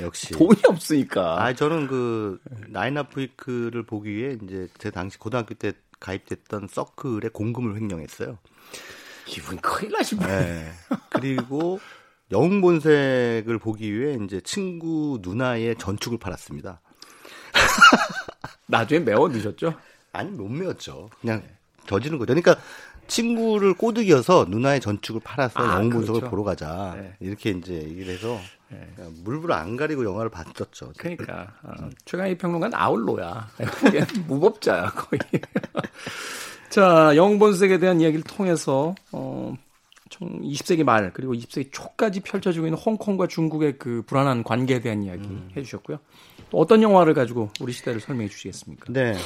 역시 0.00 0.32
돈이 0.32 0.62
없으니까. 0.66 1.42
아 1.42 1.54
저는 1.54 1.86
그 1.86 2.40
나인 2.68 2.96
아프리크를 2.96 3.84
보기 3.84 4.10
위해 4.10 4.38
이제 4.42 4.68
제 4.78 4.90
당시 4.90 5.18
고등학교 5.18 5.54
때 5.54 5.72
가입됐던 6.00 6.68
서클에 6.68 7.28
공금을 7.32 7.76
횡령했어요. 7.76 8.38
기분 9.26 9.58
큰일 9.58 9.92
나시네. 9.92 10.26
네. 10.26 10.72
그리고 11.10 11.78
영웅 12.32 12.60
본색을 12.60 13.58
보기 13.58 13.92
위해 13.92 14.18
이제 14.24 14.40
친구 14.40 15.18
누나의 15.22 15.76
전축을 15.76 16.18
팔았습니다. 16.18 16.80
나중에 18.66 19.00
메워 19.00 19.28
드셨죠? 19.28 19.74
아니 20.12 20.30
못 20.30 20.48
메웠죠. 20.48 21.10
그냥 21.20 21.42
저지른 21.86 22.18
거죠. 22.18 22.34
그러니까 22.34 22.56
친구를 23.10 23.74
꼬드겨서 23.74 24.46
누나의 24.48 24.80
전축을 24.80 25.20
팔아서 25.22 25.60
아, 25.60 25.74
영웅 25.74 25.90
본색을 25.90 26.20
그렇죠. 26.20 26.30
보러 26.30 26.44
가자. 26.44 26.96
네. 26.96 27.14
이렇게 27.20 27.50
이제 27.50 27.74
얘기를 27.74 28.14
해서 28.14 28.38
네. 28.68 28.86
물불 29.24 29.52
안 29.52 29.76
가리고 29.76 30.04
영화를 30.04 30.30
봤었죠. 30.30 30.92
그러니까 30.96 31.52
어, 31.62 31.90
최강희 32.04 32.38
평론가는 32.38 32.76
아울로야. 32.78 33.48
무법자야 34.28 34.90
거의. 34.90 35.20
자, 36.70 37.14
영웅본색에 37.16 37.78
대한 37.78 38.00
이야기를 38.00 38.22
통해서 38.22 38.94
어, 39.10 39.56
20세기 40.08 40.84
말 40.84 41.12
그리고 41.12 41.34
20세기 41.34 41.70
초까지 41.72 42.20
펼쳐지고 42.20 42.66
있는 42.66 42.78
홍콩과 42.78 43.26
중국의 43.26 43.78
그 43.78 44.02
불안한 44.06 44.44
관계에 44.44 44.80
대한 44.80 45.02
이야기 45.02 45.26
음. 45.26 45.50
해주셨고요. 45.56 45.98
또 46.50 46.58
어떤 46.58 46.82
영화를 46.82 47.14
가지고 47.14 47.50
우리 47.60 47.72
시대를 47.72 48.00
설명해 48.00 48.28
주시겠습니까? 48.28 48.92
네. 48.92 49.16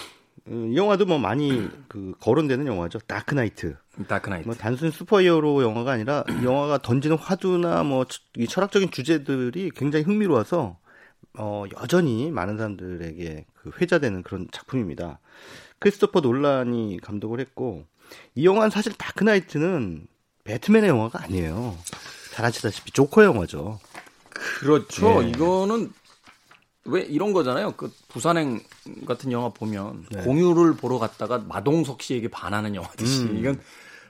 음, 0.49 0.73
이 0.73 0.77
영화도 0.77 1.07
뭐 1.07 1.19
많이 1.19 1.69
그 1.89 2.13
거론되는 2.21 2.67
영화죠. 2.67 2.99
다크나이트. 3.01 3.77
다크나이트. 4.09 4.47
뭐 4.47 4.55
단순 4.55 4.91
슈퍼히어로 4.91 5.63
영화가 5.63 5.93
아니라 5.93 6.25
영화가 6.43 6.79
던지는 6.79 7.17
화두나 7.17 7.83
뭐 7.83 8.05
이 8.37 8.47
철학적인 8.47 8.91
주제들이 8.91 9.71
굉장히 9.75 10.05
흥미로워서 10.05 10.79
어 11.39 11.65
여전히 11.81 12.31
많은 12.31 12.57
사람들에게 12.59 13.47
그 13.55 13.71
회자되는 13.81 14.23
그런 14.23 14.49
작품입니다. 14.53 15.19
크리스토퍼 15.79 16.21
논란이 16.21 16.99
감독을 17.03 17.41
했고 17.41 17.87
이 18.35 18.45
영화는 18.45 18.71
사실 18.71 18.93
다크나이트는 18.93 20.07
배트맨의 20.45 20.91
영화가 20.91 21.23
아니에요. 21.23 21.77
잘 22.33 22.45
아시다시피 22.45 22.91
조커 22.93 23.25
영화죠. 23.25 23.81
그렇죠. 24.61 25.23
네. 25.23 25.31
이거는 25.31 25.93
왜 26.87 27.01
이런 27.03 27.33
거잖아요. 27.33 27.73
그 27.77 27.93
부산행 28.09 28.61
같은 29.07 29.33
영화 29.33 29.49
보면 29.49 30.07
네. 30.11 30.23
공유를 30.23 30.75
보러 30.77 30.99
갔다가 30.99 31.39
마동석 31.39 32.03
씨에게 32.03 32.29
반하는 32.29 32.75
영화듯이 32.75 33.23
음. 33.23 33.39
이건 33.39 33.61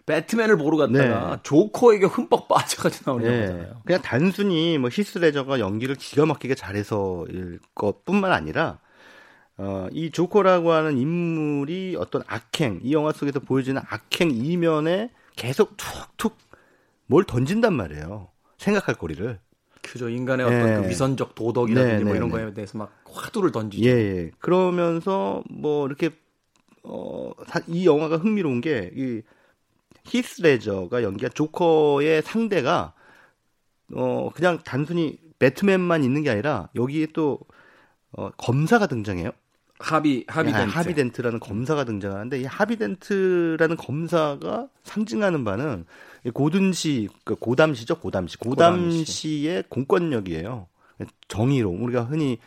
배트맨을 0.06 0.58
보러 0.58 0.76
갔다가 0.76 1.37
네. 1.37 1.42
조커에게 1.42 2.06
흠뻑 2.06 2.48
빠져가지고 2.48 3.10
나오는 3.10 3.30
네. 3.30 3.37
영화잖아요. 3.37 3.80
그냥 3.84 4.02
단순히 4.02 4.76
뭐 4.78 4.90
히스레저가 4.92 5.60
연기를 5.60 5.94
기가 5.94 6.26
막히게 6.26 6.54
잘해서일 6.56 7.60
것뿐만 7.74 8.32
아니라 8.32 8.78
어, 9.56 9.87
이 9.92 10.10
조커라고 10.10 10.72
하는 10.72 10.98
인물이 10.98 11.96
어떤 11.98 12.22
악행, 12.26 12.80
이 12.82 12.92
영화 12.92 13.12
속에서 13.12 13.38
보여지는 13.38 13.80
악행 13.88 14.32
이면에 14.32 15.10
계속 15.37 15.76
툭툭 15.76 16.37
뭘 17.06 17.24
던진단 17.24 17.72
말이에요. 17.72 18.28
생각할 18.58 18.96
거리를. 18.96 19.38
그죠. 19.85 20.09
인간의 20.09 20.47
어떤 20.47 20.62
네. 20.62 20.83
그 20.83 20.88
위선적 20.88 21.35
도덕이라든지 21.35 21.99
네, 21.99 22.05
뭐 22.05 22.12
네, 22.12 22.16
이런 22.18 22.29
네. 22.29 22.35
거에 22.35 22.55
대해서 22.55 22.79
막 22.79 22.92
화두를 23.05 23.53
던지죠. 23.53 23.88
예, 23.88 23.90
예. 23.90 24.31
그러면서 24.40 25.42
뭐 25.51 25.87
이렇게 25.87 26.11
어, 26.83 27.31
이 27.68 27.87
영화가 27.87 28.16
흥미로운 28.18 28.61
게 28.61 28.90
이 28.97 29.23
히스레저가 30.07 31.03
연기한 31.03 31.33
조커의 31.35 32.23
상대가 32.23 32.92
어, 33.94 34.31
그냥 34.35 34.59
단순히 34.64 35.18
배트맨만 35.38 36.05
있는 36.05 36.23
게 36.23 36.31
아니라 36.31 36.68
여기에 36.75 37.09
또 37.12 37.40
어, 38.12 38.31
검사가 38.37 38.87
등장해요. 38.87 39.31
하비 39.81 40.25
하비덴트 40.29 40.66
네, 40.66 40.73
하비덴트라는 40.73 41.40
검사가 41.40 41.85
등장하는데 41.85 42.40
이 42.40 42.44
하비덴트라는 42.44 43.77
검사가 43.77 44.68
상징하는 44.85 45.44
바는 45.44 45.85
고든시 46.32 47.08
그 47.24 47.34
고담시죠 47.34 48.00
고담시 48.00 48.38
고담시 48.38 49.46
의 49.48 49.64
공권력이에요 49.68 50.66
정의로 51.28 51.70
우리가 51.70 52.04
흔히 52.04 52.38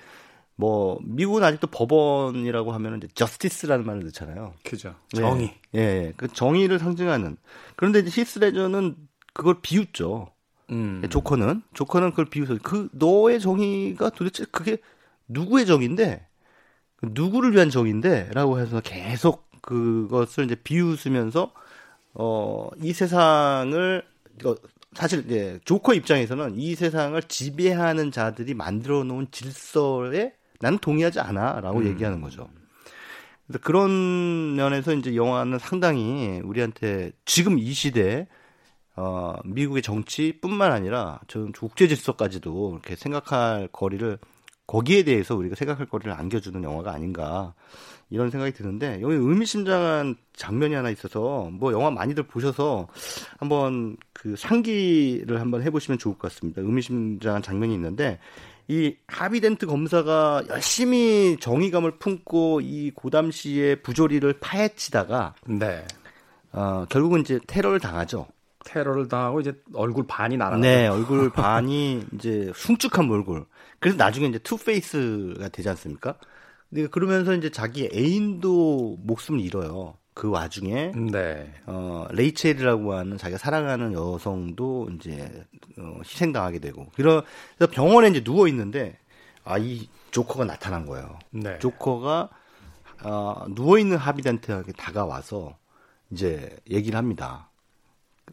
뭐 0.58 1.00
미국은 1.04 1.44
아직도 1.44 1.68
법원이라고 1.68 2.72
하면은 2.74 2.98
이제 2.98 3.08
저스티스라는 3.14 3.86
말을 3.86 4.04
넣잖아요. 4.06 4.56
그죠. 4.64 4.96
정의. 5.16 5.54
예, 5.76 5.80
예, 5.80 6.14
그 6.18 6.28
정의를 6.28 6.80
상징하는. 6.80 7.38
그런데 7.76 8.00
이제 8.00 8.10
히스레저는 8.10 8.96
그걸 9.34 9.58
비웃죠. 9.62 10.32
음. 10.72 11.04
조커는 11.10 11.62
조커는 11.76 12.10
그걸 12.10 12.26
비웃어. 12.26 12.58
그 12.64 12.90
너의 12.92 13.40
정의가 13.40 14.10
도대체 14.10 14.46
그게 14.52 14.78
누구의 15.28 15.68
정인데 15.68 16.26
누구를 17.04 17.54
위한 17.54 17.70
정인데라고 17.70 18.60
해서 18.60 18.82
계속 18.82 19.48
그것을 19.62 20.46
이제 20.46 20.56
비웃으면서 20.56 21.54
어 22.20 22.70
이 22.82 22.94
세상을 22.94 24.04
어, 24.46 24.56
사실 24.94 25.26
이제 25.26 25.60
조커 25.66 25.94
입장에서는 25.94 26.56
이 26.56 26.76
세상을 26.76 27.22
지배하는 27.24 28.12
자들이 28.12 28.54
만들어 28.54 29.04
놓은 29.04 29.28
질서에 29.32 30.34
나는 30.60 30.80
동의하지 30.80 31.20
않아라고 31.20 31.80
음. 31.80 31.88
얘기하는 31.88 32.22
거죠. 32.22 32.50
그래서 33.46 33.60
그런 33.64 34.56
면에서 34.56 34.94
이제 34.94 35.16
영화는 35.16 35.60
상당히 35.60 36.42
우리한테 36.44 37.12
지금 37.26 37.58
이 37.60 37.72
시대에 37.74 38.28
어, 38.96 39.36
미국의 39.46 39.84
정치뿐만 39.84 40.72
아니라 40.72 41.20
전 41.28 41.52
국제 41.52 41.88
질서까지도 41.88 42.72
이렇게 42.74 42.96
생각할 42.96 43.70
거리를 43.72 44.18
거기에 44.66 45.04
대해서 45.04 45.36
우리가 45.36 45.56
생각할 45.56 45.86
거리를 45.86 46.12
안겨주는 46.12 46.62
영화가 46.64 46.92
아닌가 46.92 47.54
이런 48.10 48.30
생각이 48.30 48.54
드는데 48.54 49.00
여기 49.02 49.16
의미심장한 49.16 50.16
장면이 50.34 50.74
하나 50.74 50.90
있어서 50.90 51.50
뭐 51.52 51.74
영화 51.74 51.92
많이들 51.92 52.24
보셔서 52.24 52.88
한번 53.38 53.98
그 54.14 54.36
상기를 54.36 55.42
한번 55.42 55.62
해보시면 55.64 55.98
좋을 55.98 56.18
것 56.18 56.30
같습니다. 56.30 56.62
의미심장한 56.62 57.42
장면이 57.42 57.74
있는데 57.74 58.20
이 58.70 58.96
하비덴트 59.08 59.66
검사가 59.66 60.44
열심히 60.50 61.38
정의감을 61.40 62.00
품고 62.00 62.62
이 62.62 62.92
고담 62.92 63.32
씨의 63.32 63.82
부조리를 63.82 64.32
파헤치다가 64.40 65.36
네. 65.48 65.86
어, 66.52 66.86
결국은 66.90 67.22
이제 67.22 67.40
테러를 67.48 67.80
당하죠. 67.80 68.28
테러를 68.66 69.08
당하고 69.08 69.40
이제 69.40 69.54
얼굴 69.74 70.06
반이 70.08 70.36
날아. 70.36 70.58
네, 70.58 70.88
얼굴 70.88 71.30
반이 71.30 72.04
이제 72.14 72.52
흉측한 72.54 73.10
얼굴. 73.10 73.46
그래서 73.80 73.98
나중에 73.98 74.28
이제 74.28 74.40
투페이스가 74.40 75.50
되지 75.50 75.70
않습니까? 75.70 76.16
근데 76.70 76.88
그러면서 76.88 77.34
이제 77.34 77.50
자기 77.50 77.90
애인도 77.94 78.98
목숨을 79.02 79.40
잃어요. 79.40 79.96
그 80.14 80.30
와중에 80.30 80.94
네. 81.12 81.54
어 81.68 82.08
레이첼이라고 82.12 82.94
하는 82.94 83.18
자기가 83.18 83.38
사랑하는 83.38 83.94
여성도 83.94 84.90
이제 84.96 85.46
어, 85.78 86.00
희생당하게 86.04 86.58
되고 86.60 86.88
그래서 86.96 87.24
병원에 87.72 88.08
이제 88.10 88.24
누워 88.24 88.48
있는데 88.48 88.98
아 89.44 89.58
이 89.60 89.88
조커가 90.12 90.46
나타난 90.46 90.86
거예요. 90.86 91.20
네. 91.30 91.60
조커가 91.60 92.30
어, 93.04 93.46
누워 93.54 93.78
있는 93.78 93.98
하비단트에게 93.98 94.72
다가와서 94.74 95.58
이제 96.10 96.58
얘기를 96.70 96.98
합니다. 96.98 97.50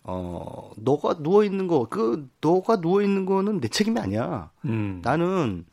어, 0.03 0.71
너가 0.77 1.19
누워 1.23 1.45
있는 1.45 1.67
거, 1.69 1.87
그 1.89 2.29
너가 2.41 2.81
누워 2.81 3.03
있는 3.03 3.27
거는 3.27 3.61
내 3.61 3.69
책임이 3.69 4.01
아니야. 4.01 4.51
음. 4.65 5.01
나는 5.05 5.67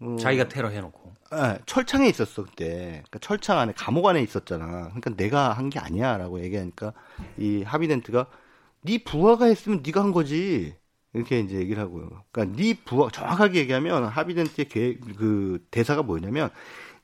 어, 0.00 0.16
자기가 0.20 0.48
테러 0.48 0.68
해놓고. 0.68 1.05
네, 1.32 1.58
철창에 1.66 2.08
있었어 2.08 2.44
그때. 2.44 3.02
그러니까 3.08 3.18
철창 3.20 3.58
안에 3.58 3.72
감옥 3.76 4.06
안에 4.06 4.22
있었잖아. 4.22 4.88
그러니까 4.90 5.10
내가 5.16 5.52
한 5.52 5.70
게 5.70 5.78
아니야라고 5.80 6.40
얘기하니까 6.42 6.92
이 7.36 7.62
하비덴트가 7.64 8.26
네 8.82 8.98
부하가 9.04 9.46
했으면 9.46 9.82
네가 9.84 10.02
한 10.02 10.12
거지. 10.12 10.76
이렇게 11.14 11.40
이제 11.40 11.56
얘기를 11.56 11.82
하고요. 11.82 12.24
그러니까 12.30 12.56
네 12.62 12.74
부하 12.84 13.10
정확하게 13.10 13.60
얘기하면 13.60 14.04
하비덴트의 14.04 14.68
계획, 14.68 15.00
그 15.16 15.64
대사가 15.70 16.02
뭐냐면 16.02 16.50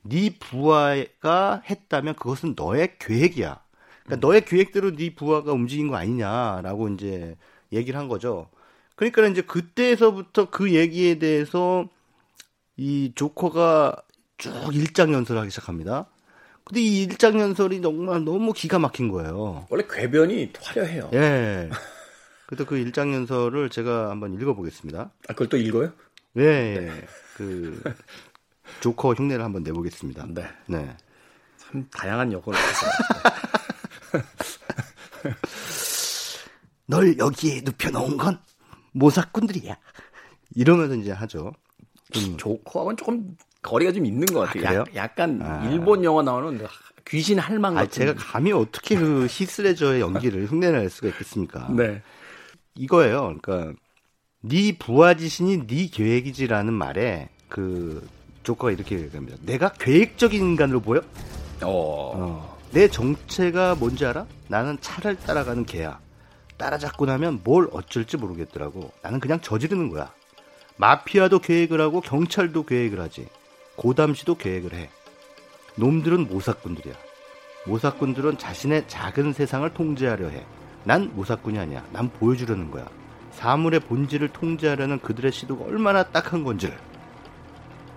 네 0.02 0.30
부하가 0.38 1.62
했다면 1.68 2.14
그것은 2.16 2.54
너의 2.56 2.98
계획이야. 2.98 3.62
그러니까 4.04 4.26
너의 4.26 4.44
계획대로 4.44 4.94
네 4.96 5.14
부하가 5.14 5.52
움직인 5.52 5.88
거 5.88 5.96
아니냐라고 5.96 6.88
이제 6.90 7.36
얘기를 7.72 7.98
한 7.98 8.08
거죠. 8.08 8.50
그러니까 8.96 9.26
이제 9.26 9.42
그때에서부터 9.42 10.50
그 10.50 10.74
얘기에 10.74 11.18
대해서 11.18 11.88
이 12.76 13.12
조커가 13.14 14.02
쭉 14.42 14.50
일장 14.72 15.12
연설을 15.12 15.40
하기 15.42 15.52
시작합니다. 15.52 16.06
근데 16.64 16.80
이 16.80 17.04
일장 17.04 17.38
연설이 17.38 17.80
정말 17.80 18.24
너무 18.24 18.52
기가 18.52 18.80
막힌 18.80 19.08
거예요. 19.08 19.68
원래 19.70 19.84
궤변이 19.88 20.52
화려해요. 20.60 21.10
예. 21.12 21.70
그래서 22.46 22.64
그 22.64 22.76
일장 22.76 23.14
연설을 23.14 23.70
제가 23.70 24.10
한번 24.10 24.34
읽어보겠습니다. 24.34 25.12
아, 25.28 25.32
그걸 25.32 25.48
또 25.48 25.56
읽어요? 25.56 25.92
네. 26.32 26.80
네. 26.80 27.06
그 27.36 27.80
조커 28.80 29.14
흉내를 29.14 29.44
한번 29.44 29.62
내보겠습니다. 29.62 30.26
네. 30.30 30.48
네. 30.66 30.96
참 31.58 31.86
다양한 31.96 32.32
역을 32.32 32.52
해서. 32.52 32.86
널 36.86 37.16
여기에 37.16 37.60
눕혀놓은 37.64 38.16
건 38.16 38.40
모사꾼들이야. 38.90 39.76
이러면서 40.56 40.96
이제 40.96 41.12
하죠. 41.12 41.52
좀 42.10 42.36
조커하고는 42.36 42.96
조금 42.96 43.36
거리가 43.62 43.92
좀 43.92 44.04
있는 44.04 44.26
것 44.26 44.40
같아요. 44.40 44.68
아? 44.68 44.74
약, 44.80 44.96
약간 44.96 45.40
아. 45.42 45.68
일본 45.70 46.04
영화 46.04 46.22
나오는 46.22 46.66
귀신 47.06 47.38
할망 47.38 47.76
아, 47.76 47.82
같은. 47.82 47.90
제가 47.92 48.14
감히 48.16 48.52
어떻게 48.52 48.96
그 48.96 49.26
히스레저의 49.30 50.00
연기를 50.00 50.46
흉내낼 50.46 50.90
수가 50.90 51.08
있겠습니까? 51.08 51.68
네. 51.70 52.02
이거예요. 52.74 53.36
그러니까 53.40 53.78
네 54.40 54.76
부하 54.78 55.14
지신이 55.14 55.66
네 55.66 55.88
계획이지라는 55.88 56.72
말에 56.72 57.28
그 57.48 58.06
조커가 58.42 58.72
이렇게 58.72 58.98
얘기합니다. 58.98 59.36
내가 59.42 59.72
계획적인 59.72 60.40
인간으로 60.40 60.80
보여? 60.80 61.00
어. 61.62 62.12
어. 62.14 62.58
내 62.72 62.88
정체가 62.88 63.76
뭔지 63.76 64.06
알아? 64.06 64.26
나는 64.48 64.78
차를 64.80 65.16
따라가는 65.16 65.66
개야. 65.66 66.00
따라잡고 66.56 67.06
나면 67.06 67.40
뭘 67.44 67.68
어쩔지 67.72 68.16
모르겠더라고. 68.16 68.90
나는 69.02 69.20
그냥 69.20 69.40
저지르는 69.40 69.90
거야. 69.90 70.12
마피아도 70.76 71.38
계획을 71.38 71.80
하고 71.80 72.00
경찰도 72.00 72.64
계획을 72.64 72.98
하지. 73.00 73.28
고담시도 73.76 74.36
계획을 74.36 74.74
해. 74.74 74.90
놈들은 75.76 76.28
모사꾼들이야. 76.28 76.94
모사꾼들은 77.66 78.38
자신의 78.38 78.84
작은 78.88 79.32
세상을 79.32 79.68
통제하려 79.72 80.28
해. 80.28 80.44
난 80.84 81.10
모사꾼이 81.14 81.58
아니야. 81.58 81.84
난 81.92 82.10
보여주려는 82.10 82.70
거야. 82.70 82.86
사물의 83.32 83.80
본질을 83.80 84.28
통제하려는 84.28 84.98
그들의 84.98 85.32
시도가 85.32 85.64
얼마나 85.64 86.02
딱한 86.02 86.44
건지를. 86.44 86.76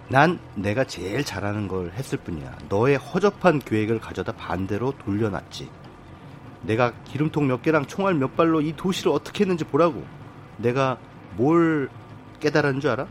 난 0.08 0.40
내가 0.54 0.84
제일 0.84 1.24
잘하는 1.26 1.68
걸 1.68 1.92
했을 1.94 2.18
뿐이야. 2.20 2.58
너의 2.70 2.98
허접한 2.98 3.60
계획을 3.60 4.00
가져다 4.00 4.34
반대로 4.34 4.94
돌려놨지. 5.00 5.70
내가 6.62 6.94
기름통 7.06 7.48
몇 7.48 7.62
개랑 7.62 7.86
총알 7.86 8.14
몇 8.14 8.36
발로 8.36 8.62
이 8.62 8.74
도시를 8.76 9.12
어떻게 9.12 9.44
했는지 9.44 9.64
보라고. 9.64 10.06
내가 10.58 10.98
뭘 11.36 11.90
깨달은 12.40 12.80
줄 12.80 12.92
알아? 12.92 13.08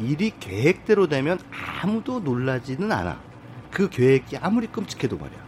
일이 0.00 0.32
계획대로 0.40 1.06
되면 1.08 1.38
아무도 1.82 2.20
놀라지는 2.20 2.90
않아. 2.92 3.20
그 3.70 3.88
계획이 3.88 4.36
아무리 4.38 4.66
끔찍해도 4.66 5.16
말이야. 5.18 5.42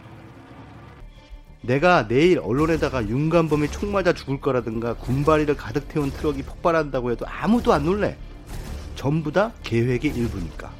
내가 1.61 2.07
내일 2.07 2.39
언론에다가 2.39 3.07
윤관범이 3.07 3.69
총 3.71 3.91
맞아 3.91 4.13
죽을 4.13 4.39
거라든가 4.39 4.93
군바리를 4.95 5.55
가득 5.57 5.87
태운 5.87 6.11
트럭이 6.11 6.43
폭발한다고 6.43 7.11
해도 7.11 7.25
아무도 7.27 7.73
안 7.73 7.85
놀래. 7.85 8.17
전부 8.95 9.31
다 9.31 9.51
계획의 9.63 10.11
일부니까. 10.15 10.71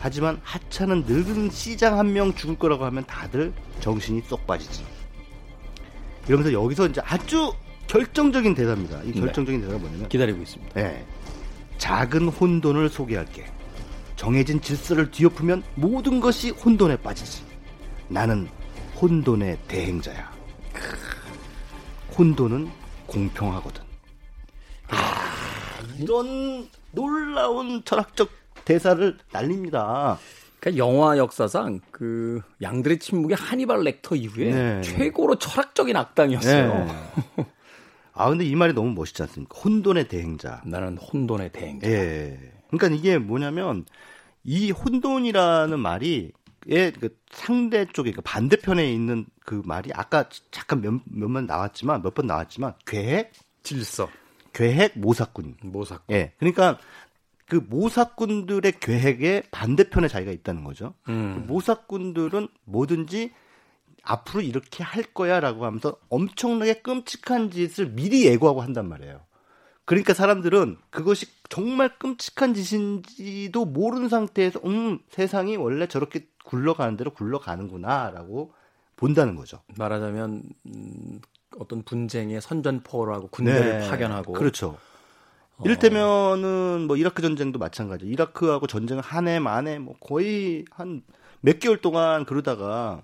하지만 0.00 0.40
하찮은 0.42 1.04
늙은 1.06 1.50
시장 1.50 1.98
한 1.98 2.12
명 2.12 2.32
죽을 2.34 2.56
거라고 2.56 2.84
하면 2.84 3.04
다들 3.06 3.52
정신이 3.80 4.22
쏙 4.22 4.46
빠지지. 4.46 4.84
이러면서 6.26 6.52
여기서 6.52 6.86
이제 6.88 7.00
아주 7.04 7.52
결정적인 7.86 8.54
대사입니다. 8.54 9.02
이 9.02 9.12
네. 9.12 9.20
결정적인 9.20 9.60
대사가 9.60 9.78
뭐냐면 9.78 10.08
기다리고 10.08 10.42
있습니다. 10.42 10.80
예. 10.80 11.04
작은 11.78 12.28
혼돈을 12.28 12.88
소개할게. 12.88 13.46
정해진 14.16 14.60
질서를 14.60 15.10
뒤엎으면 15.10 15.62
모든 15.76 16.20
것이 16.20 16.50
혼돈에 16.50 16.96
빠지지. 16.96 17.44
나는 18.08 18.48
혼돈의 19.00 19.58
대행자야. 19.68 20.30
혼돈은 22.16 22.68
공평하거든. 23.06 23.82
아, 24.88 24.96
이런 25.98 26.68
놀라운 26.90 27.84
철학적 27.84 28.30
대사를 28.64 29.16
날립니다. 29.32 30.18
그러니까 30.58 30.84
영화 30.84 31.16
역사상 31.16 31.80
그 31.92 32.42
양들의 32.60 32.98
침묵의 32.98 33.36
하니발 33.36 33.84
렉터 33.84 34.16
이후에 34.16 34.50
네. 34.52 34.82
최고로 34.82 35.36
철학적인 35.36 35.96
악당이었어요. 35.96 36.74
네. 37.36 37.46
아, 38.18 38.28
근데 38.30 38.44
이 38.44 38.54
말이 38.56 38.72
너무 38.72 38.90
멋있지 38.92 39.22
않습니까? 39.22 39.58
혼돈의 39.60 40.08
대행자. 40.08 40.62
나는 40.66 40.98
혼돈의 40.98 41.52
대행자. 41.52 41.88
예. 41.88 42.52
그러니까 42.70 42.88
이게 42.98 43.16
뭐냐면 43.18 43.84
이 44.44 44.70
혼돈이라는 44.72 45.78
말이 45.78 46.32
예, 46.68 46.90
그 46.90 47.16
상대 47.30 47.86
쪽에 47.86 48.10
그 48.12 48.20
반대편에 48.20 48.92
있는 48.92 49.24
그 49.44 49.62
말이 49.64 49.90
아까 49.94 50.28
잠깐 50.50 50.80
몇 50.82 51.00
몇번 51.04 51.46
나왔지만 51.46 52.02
몇 52.02 52.14
번 52.14 52.26
나왔지만 52.26 52.74
계획, 52.84 53.32
질서, 53.62 54.08
계획 54.52 54.98
모사꾼. 54.98 55.56
모사. 55.62 56.00
예. 56.10 56.32
그러니까 56.38 56.78
그 57.46 57.64
모사꾼들의 57.68 58.72
계획에 58.80 59.44
반대편에 59.52 60.08
자기가 60.08 60.32
있다는 60.32 60.64
거죠. 60.64 60.92
음. 61.08 61.44
모사꾼들은 61.46 62.48
뭐든지 62.64 63.30
앞으로 64.08 64.40
이렇게 64.42 64.82
할 64.82 65.02
거야라고 65.04 65.64
하면서 65.66 65.96
엄청나게 66.08 66.80
끔찍한 66.82 67.50
짓을 67.50 67.90
미리 67.90 68.26
예고하고 68.26 68.60
한단 68.62 68.88
말이에요. 68.88 69.20
그러니까 69.84 70.12
사람들은 70.14 70.76
그것이 70.90 71.26
정말 71.48 71.98
끔찍한 71.98 72.54
짓인지도 72.54 73.64
모르는 73.64 74.08
상태에서 74.08 74.60
음 74.64 74.98
세상이 75.10 75.56
원래 75.56 75.86
저렇게 75.86 76.26
굴러가는 76.44 76.96
대로 76.96 77.12
굴러가는구나라고 77.12 78.52
본다는 78.96 79.36
거죠. 79.36 79.62
말하자면 79.76 80.42
음, 80.66 81.20
어떤 81.58 81.82
분쟁의 81.82 82.40
선전포로하고 82.40 83.28
군대를 83.28 83.88
파견하고 83.88 84.32
그렇죠. 84.32 84.78
이를테면은 85.64 86.84
뭐 86.86 86.96
이라크 86.96 87.20
전쟁도 87.22 87.58
마찬가지. 87.58 88.06
이라크하고 88.06 88.66
전쟁 88.66 88.98
한 89.00 89.26
해 89.28 89.38
만에 89.40 89.78
뭐 89.78 89.96
거의 90.00 90.64
한 90.70 91.02
몇 91.40 91.60
개월 91.60 91.80
동안 91.80 92.24
그러다가 92.24 93.02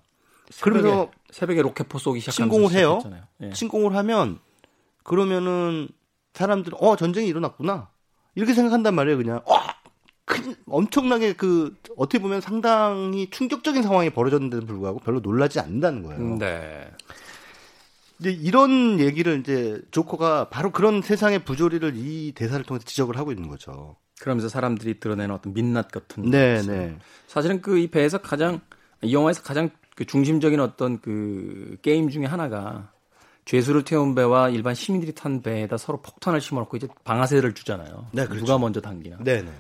그러면서 0.60 1.10
새벽에 1.30 1.62
로켓포 1.62 1.98
쏘기 1.98 2.20
시작하면서 2.20 2.54
침공을 2.54 2.78
해요. 2.78 3.00
예. 3.42 3.50
침공을 3.50 3.96
하면 3.96 4.38
그러면은 5.02 5.88
사람들은 6.34 6.78
어 6.80 6.96
전쟁이 6.96 7.28
일어났구나 7.28 7.88
이렇게 8.34 8.54
생각한단 8.54 8.94
말이에요. 8.94 9.16
그냥 9.18 9.40
어, 9.46 9.54
큰 10.24 10.54
엄청나게 10.66 11.34
그 11.34 11.76
어떻게 11.96 12.18
보면 12.18 12.40
상당히 12.40 13.28
충격적인 13.30 13.82
상황이 13.82 14.10
벌어졌는데도 14.10 14.66
불구하고 14.66 14.98
별로 15.00 15.20
놀라지 15.20 15.60
않는다는 15.60 16.02
거예요. 16.02 16.36
네. 16.38 16.90
이제 18.20 18.30
이런 18.30 19.00
얘기를 19.00 19.40
이제 19.40 19.80
조커가 19.90 20.48
바로 20.48 20.70
그런 20.70 21.02
세상의 21.02 21.44
부조리를 21.44 21.92
이 21.96 22.32
대사를 22.34 22.64
통해서 22.64 22.84
지적을 22.84 23.16
하고 23.18 23.32
있는 23.32 23.48
거죠. 23.48 23.96
그러면서 24.20 24.48
사람들이 24.48 25.00
드러내는 25.00 25.34
어떤 25.34 25.52
민낯 25.52 25.90
같은 25.90 26.30
네, 26.30 26.54
모습. 26.56 26.70
네. 26.70 26.96
사실은 27.26 27.60
그 27.60 27.76
이 27.78 27.88
배에서 27.88 28.18
가장 28.18 28.60
이 29.02 29.12
영화에서 29.12 29.42
가장 29.42 29.68
그 29.94 30.04
중심적인 30.04 30.60
어떤 30.60 31.00
그 31.00 31.76
게임 31.82 32.08
중에 32.08 32.26
하나가 32.26 32.92
죄수를 33.44 33.82
태운 33.84 34.14
배와 34.14 34.48
일반 34.50 34.74
시민들이 34.74 35.14
탄 35.14 35.42
배에다 35.42 35.76
서로 35.76 36.00
폭탄을 36.00 36.40
심어놓고 36.40 36.76
이제 36.76 36.88
방아쇠를 37.04 37.54
주잖아요. 37.54 38.06
네, 38.12 38.24
그렇죠. 38.24 38.44
누가 38.44 38.58
먼저 38.58 38.80
당기나. 38.80 39.18
네, 39.20 39.42
네. 39.42 39.50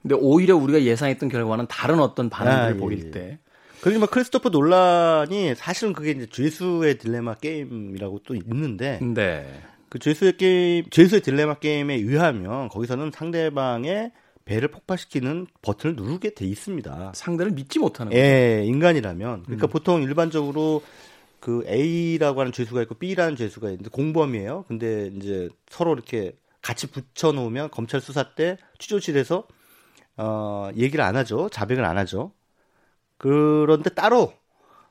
근데 0.00 0.16
오히려 0.18 0.56
우리가 0.56 0.82
예상했던 0.82 1.28
결과는 1.28 1.66
다른 1.68 2.00
어떤 2.00 2.28
반응들을 2.28 2.64
아, 2.64 2.70
예, 2.70 2.76
보일 2.76 3.06
예. 3.06 3.10
때 3.10 3.38
그러지만 3.80 4.08
크리스토퍼 4.08 4.48
놀란이 4.48 5.54
사실은 5.56 5.92
그게 5.92 6.12
이제 6.12 6.26
죄수의 6.26 6.98
딜레마 6.98 7.34
게임이라고 7.34 8.20
또 8.24 8.34
있는데 8.34 8.98
네. 9.00 9.60
그 9.88 9.98
죄수의 9.98 10.36
게임, 10.36 10.84
죄수의 10.90 11.20
딜레마 11.20 11.54
게임에 11.54 11.94
의하면 11.94 12.68
거기서는 12.68 13.10
상대방의 13.12 14.12
배를 14.44 14.68
폭발시키는 14.68 15.46
버튼을 15.62 15.96
누르게 15.96 16.34
돼 16.34 16.44
있습니다. 16.46 17.12
상대를 17.14 17.52
믿지 17.52 17.78
못하는. 17.78 18.12
예, 18.12 18.62
인간이라면. 18.66 19.44
그러니까 19.44 19.66
보통 19.68 20.02
일반적으로 20.02 20.82
그 21.40 21.64
A라고 21.68 22.40
하는 22.40 22.52
죄수가 22.52 22.82
있고 22.82 22.94
B라는 22.96 23.36
죄수가 23.36 23.68
있는데 23.70 23.90
공범이에요. 23.90 24.64
근데 24.68 25.10
이제 25.16 25.48
서로 25.68 25.92
이렇게 25.92 26.36
같이 26.60 26.86
붙여 26.90 27.32
놓으면 27.32 27.70
검찰 27.70 28.00
수사 28.00 28.34
때 28.34 28.56
취조실에서 28.78 29.44
어, 30.16 30.70
얘기를 30.76 31.04
안 31.04 31.16
하죠. 31.16 31.48
자백을 31.48 31.84
안 31.84 31.98
하죠. 31.98 32.32
그런데 33.16 33.90
따로 33.90 34.32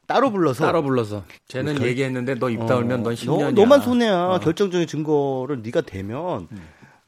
따로 0.08 0.32
불러서 0.32 0.66
따로 0.66 0.82
불러서 0.84 1.24
쟤는 1.48 1.76
결- 1.76 1.88
얘기했는데 1.88 2.36
너 2.36 2.50
입 2.50 2.58
다물면 2.66 3.04
넌 3.04 3.14
10년이야. 3.14 3.30
어, 3.30 3.38
너, 3.44 3.52
너만 3.52 3.82
손해야. 3.82 4.26
어. 4.28 4.40
결정적인 4.40 4.88
증거를 4.88 5.62
네가 5.62 5.82
대면 5.82 6.48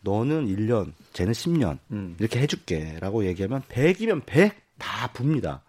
너는 0.04 0.47
1년, 0.47 0.93
쟤는 1.14 1.34
10년 1.34 1.80
음. 1.91 2.16
이렇게 2.20 2.39
해줄게라고 2.39 3.26
얘기하면 3.26 3.62
100이면 3.70 4.26
100 4.26 4.54
다 4.78 5.08
붑니다. 5.14 5.62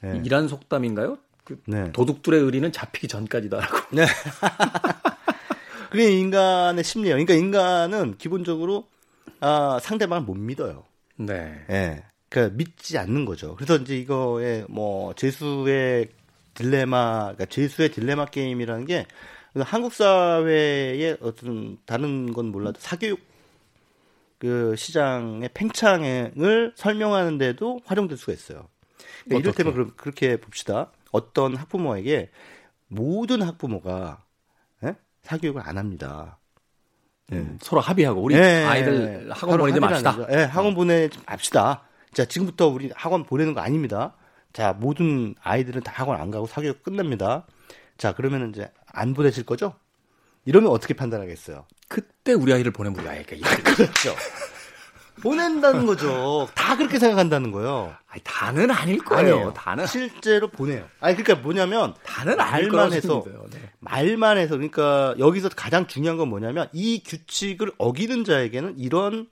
네. 0.00 0.22
이란 0.24 0.48
속담인가요? 0.48 1.18
그 1.44 1.60
네. 1.66 1.92
도둑들의 1.92 2.40
의리는 2.40 2.70
잡히기 2.72 3.08
전까지다라고. 3.08 3.76
그게 5.90 6.18
인간의 6.18 6.84
심리예요. 6.84 7.16
그러니까 7.16 7.34
인간은 7.34 8.16
기본적으로 8.18 8.86
아, 9.40 9.78
상대방을 9.82 10.24
못 10.24 10.34
믿어요. 10.34 10.84
네. 11.16 11.64
예. 11.70 12.04
그러니까 12.28 12.56
믿지 12.56 12.98
않는 12.98 13.24
거죠. 13.24 13.56
그래서 13.56 13.76
이제 13.76 13.96
이거에 13.96 14.64
뭐 14.68 15.14
죄수의 15.14 16.08
딜레마, 16.54 17.20
그러니까 17.20 17.46
죄수의 17.46 17.90
딜레마 17.90 18.26
게임이라는 18.26 18.84
게 18.84 19.06
한국 19.60 19.94
사회의 19.94 21.16
어떤 21.20 21.78
다른 21.86 22.32
건 22.32 22.46
몰라도 22.46 22.78
사교육 22.80 23.27
그 24.38 24.76
시장의 24.76 25.50
팽창을 25.52 26.72
설명하는데도 26.76 27.80
활용될 27.84 28.16
수가 28.16 28.32
있어요. 28.32 28.68
그러니까 29.24 29.40
이를테면 29.40 29.72
그럼 29.74 29.92
그렇게 29.96 30.36
봅시다. 30.36 30.92
어떤 31.10 31.56
학부모에게 31.56 32.30
모든 32.88 33.42
학부모가 33.42 34.24
예? 34.84 34.94
사교육을 35.22 35.62
안 35.64 35.78
합니다. 35.78 36.38
네. 37.28 37.38
음, 37.38 37.58
서로 37.60 37.80
합의하고 37.80 38.22
우리 38.22 38.36
네. 38.36 38.64
아이들 38.64 39.30
학원 39.30 39.58
보내지 39.58 39.80
맙시다. 39.80 40.26
네, 40.26 40.44
학원 40.44 40.74
보내지 40.74 41.18
맙시다. 41.26 41.82
자, 42.12 42.24
지금부터 42.24 42.68
우리 42.68 42.90
학원 42.94 43.24
보내는 43.24 43.54
거 43.54 43.60
아닙니다. 43.60 44.14
자, 44.52 44.72
모든 44.72 45.34
아이들은 45.42 45.82
다 45.82 45.92
학원 45.94 46.20
안 46.20 46.30
가고 46.30 46.46
사교육 46.46 46.82
끝납니다. 46.82 47.46
자, 47.98 48.14
그러면 48.14 48.50
이제 48.50 48.70
안 48.86 49.12
보내실 49.12 49.44
거죠? 49.44 49.74
이러면 50.46 50.70
어떻게 50.70 50.94
판단하겠어요? 50.94 51.66
그때 51.88 52.32
우리 52.32 52.52
아이를 52.52 52.70
보내면 52.70 53.00
우리 53.00 53.08
아이가 53.08 53.36
그렇죠. 53.74 54.14
보낸다는 55.22 55.86
거죠. 55.86 56.48
다 56.54 56.76
그렇게 56.76 56.98
생각한다는 56.98 57.50
거예요. 57.50 57.94
아니, 58.06 58.22
다는 58.22 58.70
아닐 58.70 58.98
거예요. 58.98 59.34
아니에요. 59.34 59.52
다는 59.52 59.86
실제로 59.86 60.48
보내요. 60.48 60.88
아니 61.00 61.16
그러니까 61.16 61.42
뭐냐면 61.42 61.94
다는 62.04 62.36
말만 62.36 62.92
해서 62.92 63.24
네. 63.50 63.58
말만 63.80 64.38
해서 64.38 64.54
그러니까 64.54 65.14
여기서 65.18 65.48
가장 65.50 65.86
중요한 65.86 66.18
건 66.18 66.28
뭐냐면 66.28 66.68
이 66.72 67.02
규칙을 67.02 67.72
어기는 67.78 68.24
자에게는 68.24 68.78
이런 68.78 69.28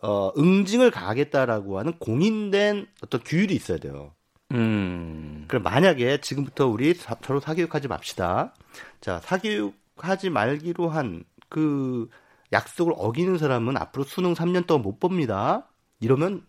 어, 0.00 0.32
응징을 0.38 0.90
가하겠다라고 0.90 1.78
하는 1.78 1.92
공인된 1.98 2.86
어떤 3.02 3.20
규율이 3.22 3.54
있어야 3.54 3.78
돼요. 3.78 4.12
음. 4.52 5.44
그럼 5.48 5.62
만약에 5.62 6.20
지금부터 6.20 6.66
우리 6.66 6.94
사, 6.94 7.16
서로 7.22 7.40
사교육하지 7.40 7.88
맙시다. 7.88 8.54
자, 9.00 9.20
사교육하지 9.24 10.30
말기로 10.30 10.88
한 10.88 11.24
그 11.48 12.08
약속을 12.52 12.94
어기는 12.96 13.38
사람은 13.38 13.76
앞으로 13.76 14.04
수능 14.04 14.34
3년 14.34 14.66
동안 14.66 14.82
못 14.82 14.98
봅니다. 15.00 15.68
이러면 16.00 16.46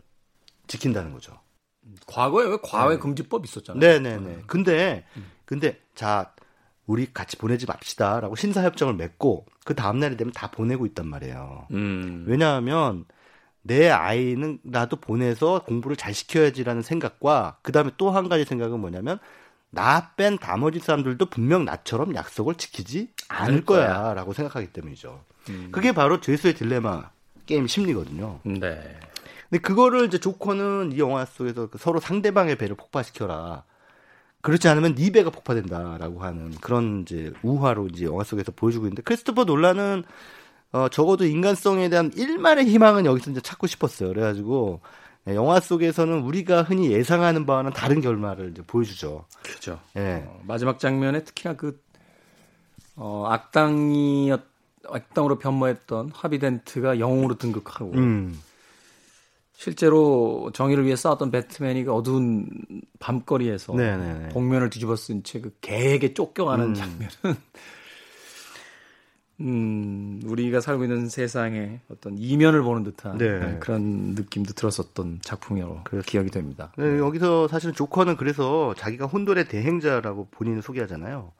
지킨다는 0.67 1.11
거죠. 1.13 1.39
과거에 2.05 2.45
왜 2.47 2.57
과외 2.63 2.95
네. 2.95 2.99
금지법 2.99 3.45
있었잖아요. 3.45 3.79
네네네. 3.79 4.19
네. 4.19 4.41
근데, 4.47 5.05
근데, 5.45 5.79
자, 5.95 6.33
우리 6.85 7.11
같이 7.11 7.37
보내지 7.37 7.65
맙시다라고 7.65 8.35
신사협정을 8.35 8.95
맺고 8.95 9.45
그 9.65 9.75
다음 9.75 9.99
날이 9.99 10.17
되면 10.17 10.31
다 10.33 10.49
보내고 10.51 10.85
있단 10.87 11.07
말이에요. 11.07 11.67
음. 11.71 12.25
왜냐하면 12.27 13.05
내 13.61 13.89
아이는 13.89 14.59
나도 14.63 14.95
보내서 14.97 15.63
공부를 15.65 15.97
잘 15.97 16.13
시켜야지라는 16.13 16.81
생각과 16.81 17.59
그 17.61 17.71
다음에 17.71 17.91
또 17.97 18.09
한 18.11 18.29
가지 18.29 18.45
생각은 18.45 18.79
뭐냐면 18.79 19.19
나 19.69 20.15
뺀 20.15 20.37
나머지 20.39 20.79
사람들도 20.79 21.27
분명 21.27 21.65
나처럼 21.65 22.15
약속을 22.15 22.55
지키지 22.55 23.13
않을 23.29 23.63
거야 23.63 24.13
라고 24.13 24.33
생각하기 24.33 24.67
때문이죠. 24.67 25.23
음. 25.49 25.69
그게 25.71 25.91
바로 25.91 26.19
죄수의 26.19 26.55
딜레마 26.55 27.09
게임 27.45 27.67
심리거든요. 27.67 28.39
네. 28.43 28.99
근데 29.49 29.61
그거를 29.61 30.05
이제 30.05 30.17
조커는 30.19 30.91
이 30.93 30.99
영화 30.99 31.25
속에서 31.25 31.69
그 31.69 31.77
서로 31.77 31.99
상대방의 31.99 32.57
배를 32.57 32.75
폭파시켜라. 32.75 33.63
그렇지 34.41 34.67
않으면 34.67 34.95
네 34.95 35.11
배가 35.11 35.31
폭파된다라고 35.31 36.21
하는 36.21 36.51
그런 36.61 37.01
이제 37.01 37.33
우화로 37.41 37.87
이제 37.87 38.05
영화 38.05 38.23
속에서 38.23 38.51
보여주고 38.51 38.85
있는데 38.85 39.01
크리스토퍼 39.01 39.43
놀라는 39.43 40.03
어, 40.71 40.87
적어도 40.89 41.25
인간성에 41.25 41.89
대한 41.89 42.11
일말의 42.15 42.65
희망은 42.67 43.05
여기서 43.05 43.31
이제 43.31 43.41
찾고 43.41 43.67
싶었어요. 43.67 44.09
그래가지고 44.09 44.81
예, 45.27 45.35
영화 45.35 45.59
속에서는 45.59 46.21
우리가 46.21 46.63
흔히 46.63 46.91
예상하는 46.91 47.45
바와는 47.45 47.73
다른 47.73 48.01
결말을 48.01 48.51
이제 48.51 48.61
보여주죠. 48.65 49.25
그렇죠. 49.43 49.79
예. 49.97 50.25
어, 50.27 50.39
마지막 50.43 50.79
장면에 50.79 51.23
특히나 51.23 51.55
그 51.55 51.81
어, 53.01 53.25
악당이었 53.29 54.41
악당으로 54.87 55.37
변모했던 55.39 56.11
하비덴트가 56.13 56.99
영웅으로 56.99 57.37
등극하고 57.37 57.93
음. 57.93 58.39
실제로 59.53 60.51
정의를 60.53 60.85
위해 60.85 60.95
싸웠던 60.95 61.31
배트맨이 61.31 61.83
그 61.83 61.93
어두운 61.93 62.47
밤거리에서 62.99 63.73
네네네. 63.73 64.29
복면을 64.29 64.69
뒤집어 64.69 64.95
쓴 64.95 65.23
채 65.23 65.41
그 65.41 65.53
개에게 65.61 66.13
쫓겨가는 66.13 66.65
음. 66.65 66.73
장면은 66.73 67.09
음, 69.41 70.21
우리가 70.25 70.59
살고 70.59 70.83
있는 70.83 71.07
세상의 71.07 71.79
어떤 71.89 72.17
이면을 72.17 72.61
보는 72.61 72.83
듯한 72.83 73.17
네. 73.17 73.57
그런 73.61 74.13
느낌도 74.15 74.53
들었었던 74.53 75.19
작품이라고 75.21 75.81
그 75.85 76.01
기억이 76.01 76.29
됩니다. 76.29 76.73
네, 76.77 76.97
여기서 76.97 77.47
사실은 77.47 77.73
조커는 77.73 78.17
그래서 78.17 78.73
자기가 78.77 79.05
혼돈의 79.05 79.47
대행자라고 79.47 80.27
본인을 80.31 80.61
소개하잖아요. 80.61 81.31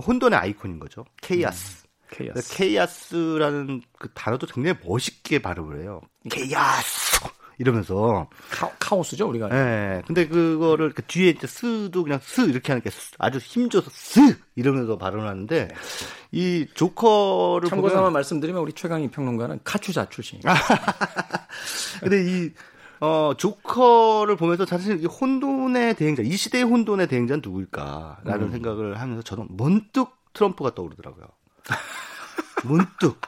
그 0.00 0.06
혼돈의 0.06 0.38
아이콘인 0.38 0.78
거죠. 0.78 1.04
케이아스. 1.20 1.84
음, 1.84 1.88
케이아스. 2.10 2.56
케이아스라는 2.56 3.82
그 3.98 4.08
단어도 4.12 4.46
굉장히 4.46 4.78
멋있게 4.84 5.40
발음을 5.40 5.82
해요. 5.82 6.00
케이아스. 6.30 7.20
이러면서 7.58 8.26
카, 8.78 8.96
오스죠 8.96 9.28
우리가. 9.28 9.50
예. 9.50 9.52
네, 9.52 10.02
근데 10.06 10.26
그거를 10.26 10.92
그 10.92 11.02
뒤에 11.02 11.28
이제 11.28 11.46
스도 11.46 12.02
그냥 12.04 12.18
스 12.22 12.40
이렇게 12.40 12.72
하는 12.72 12.82
게 12.82 12.88
아주 13.18 13.36
힘줘서 13.36 13.90
스 13.92 14.38
이러면서 14.56 14.96
발언하는데 14.96 15.68
네. 15.68 15.74
이 16.32 16.66
조커를 16.72 17.68
참고삼아 17.68 18.00
보면... 18.00 18.12
말씀드리면 18.14 18.62
우리 18.62 18.72
최강희 18.72 19.10
평론가는 19.10 19.60
카추자 19.62 20.08
출신. 20.08 20.40
근데 22.00 22.24
이 22.24 22.50
어, 23.00 23.32
조커를 23.36 24.36
보면서 24.36 24.66
사실 24.66 25.00
이 25.02 25.06
혼돈의 25.06 25.94
대행자, 25.94 26.22
이 26.22 26.36
시대의 26.36 26.64
혼돈의 26.64 27.08
대행자는 27.08 27.40
누구일까라는 27.42 28.46
음. 28.46 28.52
생각을 28.52 29.00
하면서 29.00 29.22
저는 29.22 29.46
문득 29.50 30.10
트럼프가 30.34 30.74
떠오르더라고요. 30.74 31.26
문득. 32.64 33.18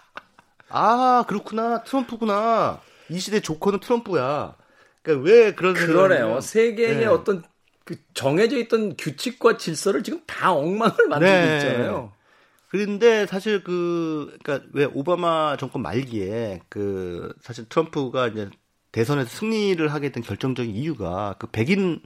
아, 0.68 1.24
그렇구나. 1.26 1.82
트럼프구나. 1.84 2.80
이 3.08 3.18
시대 3.18 3.40
조커는 3.40 3.80
트럼프야. 3.80 4.56
그러니까 5.02 5.28
왜 5.28 5.54
그런 5.54 5.74
그러네요. 5.74 6.40
세계의 6.40 6.96
네. 6.98 7.06
어떤 7.06 7.42
그 7.84 7.96
정해져 8.14 8.56
있던 8.58 8.96
규칙과 8.96 9.56
질서를 9.56 10.02
지금 10.02 10.20
다 10.26 10.52
엉망을 10.52 11.08
만들고 11.08 11.34
네. 11.34 11.56
있잖아요. 11.56 12.12
그런데 12.68 13.26
사실 13.26 13.62
그 13.64 14.36
그러니까 14.42 14.66
왜 14.72 14.84
오바마 14.84 15.56
정권 15.58 15.82
말기에 15.82 16.60
그 16.68 17.34
사실 17.42 17.68
트럼프가 17.68 18.28
이제 18.28 18.48
대선에서 18.92 19.28
승리를 19.28 19.92
하게 19.92 20.12
된 20.12 20.22
결정적인 20.22 20.74
이유가 20.74 21.34
그 21.38 21.46
백인 21.48 22.00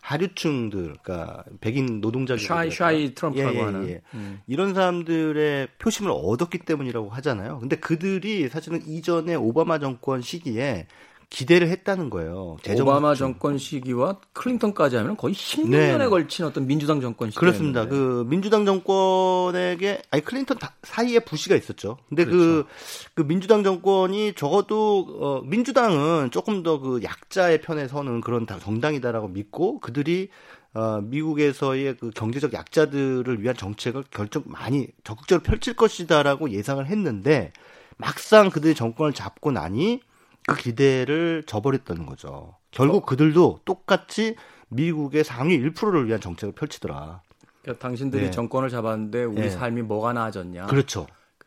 하류층들, 0.00 0.94
그러니까 1.02 1.44
백인 1.60 2.00
노동자 2.00 2.36
샤이 2.36 2.70
샤이 2.70 3.14
트럼프라고 3.14 3.54
예, 3.54 3.58
예, 3.58 3.62
하는 3.62 3.88
예. 3.88 4.00
음. 4.14 4.40
이런 4.46 4.72
사람들의 4.74 5.68
표심을 5.78 6.10
얻었기 6.10 6.60
때문이라고 6.60 7.10
하잖아요. 7.10 7.58
근데 7.60 7.76
그들이 7.76 8.48
사실은 8.48 8.82
이전에 8.86 9.34
오바마 9.34 9.78
정권 9.78 10.22
시기에 10.22 10.86
기대를 11.30 11.68
했다는 11.68 12.10
거예요. 12.10 12.56
오바마 12.80 13.14
정권 13.14 13.56
시기와 13.56 14.18
클린턴까지 14.32 14.96
하면 14.96 15.16
거의 15.16 15.32
10년에 15.32 15.98
네. 15.98 16.06
걸친 16.08 16.44
어떤 16.44 16.66
민주당 16.66 17.00
정권 17.00 17.30
시기 17.30 17.38
그렇습니다. 17.38 17.86
그 17.86 18.26
민주당 18.28 18.64
정권에게 18.64 20.02
아니 20.10 20.24
클린턴 20.24 20.58
사이에 20.82 21.20
부시가 21.20 21.54
있었죠. 21.54 21.98
근데 22.08 22.24
그, 22.24 22.30
그렇죠. 22.30 22.68
그, 23.14 23.22
그 23.22 23.28
민주당 23.28 23.62
정권이 23.62 24.32
적어도 24.34 25.06
어 25.20 25.42
민주당은 25.44 26.32
조금 26.32 26.64
더 26.64 26.80
그 26.80 27.00
약자의 27.02 27.60
편에 27.60 27.86
서는 27.86 28.20
그런 28.20 28.46
정당이다라고 28.46 29.28
믿고 29.28 29.80
그들이 29.80 30.28
어, 30.72 31.00
미국에서의 31.02 31.96
그 31.96 32.10
경제적 32.10 32.52
약자들을 32.52 33.42
위한 33.42 33.56
정책을 33.56 34.04
결정 34.10 34.44
많이 34.46 34.88
적극적으로 35.04 35.42
펼칠 35.42 35.74
것이다라고 35.74 36.50
예상을 36.50 36.84
했는데 36.86 37.52
막상 37.96 38.50
그들이 38.50 38.74
정권을 38.74 39.12
잡고 39.12 39.50
나니 39.50 40.00
그 40.46 40.56
기대를 40.56 41.44
저버렸다는 41.46 42.06
거죠. 42.06 42.56
결국 42.70 43.06
그들도 43.06 43.60
똑같이 43.64 44.36
미국의 44.68 45.24
상위 45.24 45.58
1%를 45.58 46.06
위한 46.06 46.20
정책을 46.20 46.54
펼치더라. 46.54 47.22
그러니까 47.62 47.86
당신들이 47.86 48.24
네. 48.24 48.30
정권을 48.30 48.68
잡았는데 48.68 49.24
우리 49.24 49.42
네. 49.42 49.50
삶이 49.50 49.82
뭐가 49.82 50.12
나아졌냐. 50.12 50.66
그렇죠. 50.66 51.06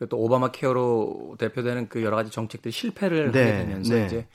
또 0.10 0.18
오바마 0.18 0.52
케어로 0.52 1.36
대표되는 1.40 1.88
그 1.88 2.04
여러 2.04 2.18
가지 2.18 2.30
정책들이 2.30 2.72
실패를 2.72 3.32
네. 3.32 3.52
하게 3.52 3.66
되면서 3.66 3.94
네. 3.94 4.06
이제 4.06 4.28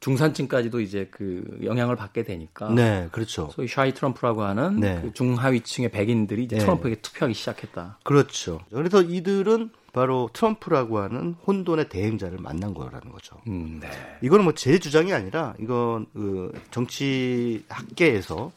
중산층까지도 0.00 0.80
이제 0.80 1.08
그 1.10 1.58
영향을 1.62 1.94
받게 1.94 2.24
되니까. 2.24 2.70
네, 2.70 3.08
그렇죠. 3.12 3.50
소위 3.52 3.68
샤이 3.68 3.92
트럼프라고 3.92 4.42
하는 4.42 4.80
네. 4.80 4.98
그 5.02 5.12
중하위층의 5.12 5.90
백인들이 5.90 6.44
이제 6.44 6.56
네. 6.56 6.62
트럼프에게 6.62 7.02
투표하기 7.02 7.34
시작했다. 7.34 7.98
그렇죠. 8.02 8.60
그래서 8.72 9.02
이들은 9.02 9.70
바로 9.92 10.30
트럼프라고 10.32 10.98
하는 10.98 11.34
혼돈의 11.46 11.88
대행자를 11.88 12.38
만난 12.38 12.74
거라는 12.74 13.10
거죠. 13.10 13.36
음, 13.46 13.80
네. 13.80 13.88
이거는 14.22 14.44
뭐 14.44 14.52
제 14.54 14.78
주장이 14.78 15.12
아니라 15.12 15.54
이건 15.58 16.06
그 16.12 16.52
정치 16.70 17.64
학계에서 17.68 18.52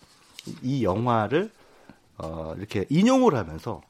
이 0.61 0.84
영화를 0.84 1.49
어 2.17 2.53
이렇게 2.57 2.86
인용을 2.89 3.36
하면서 3.36 3.81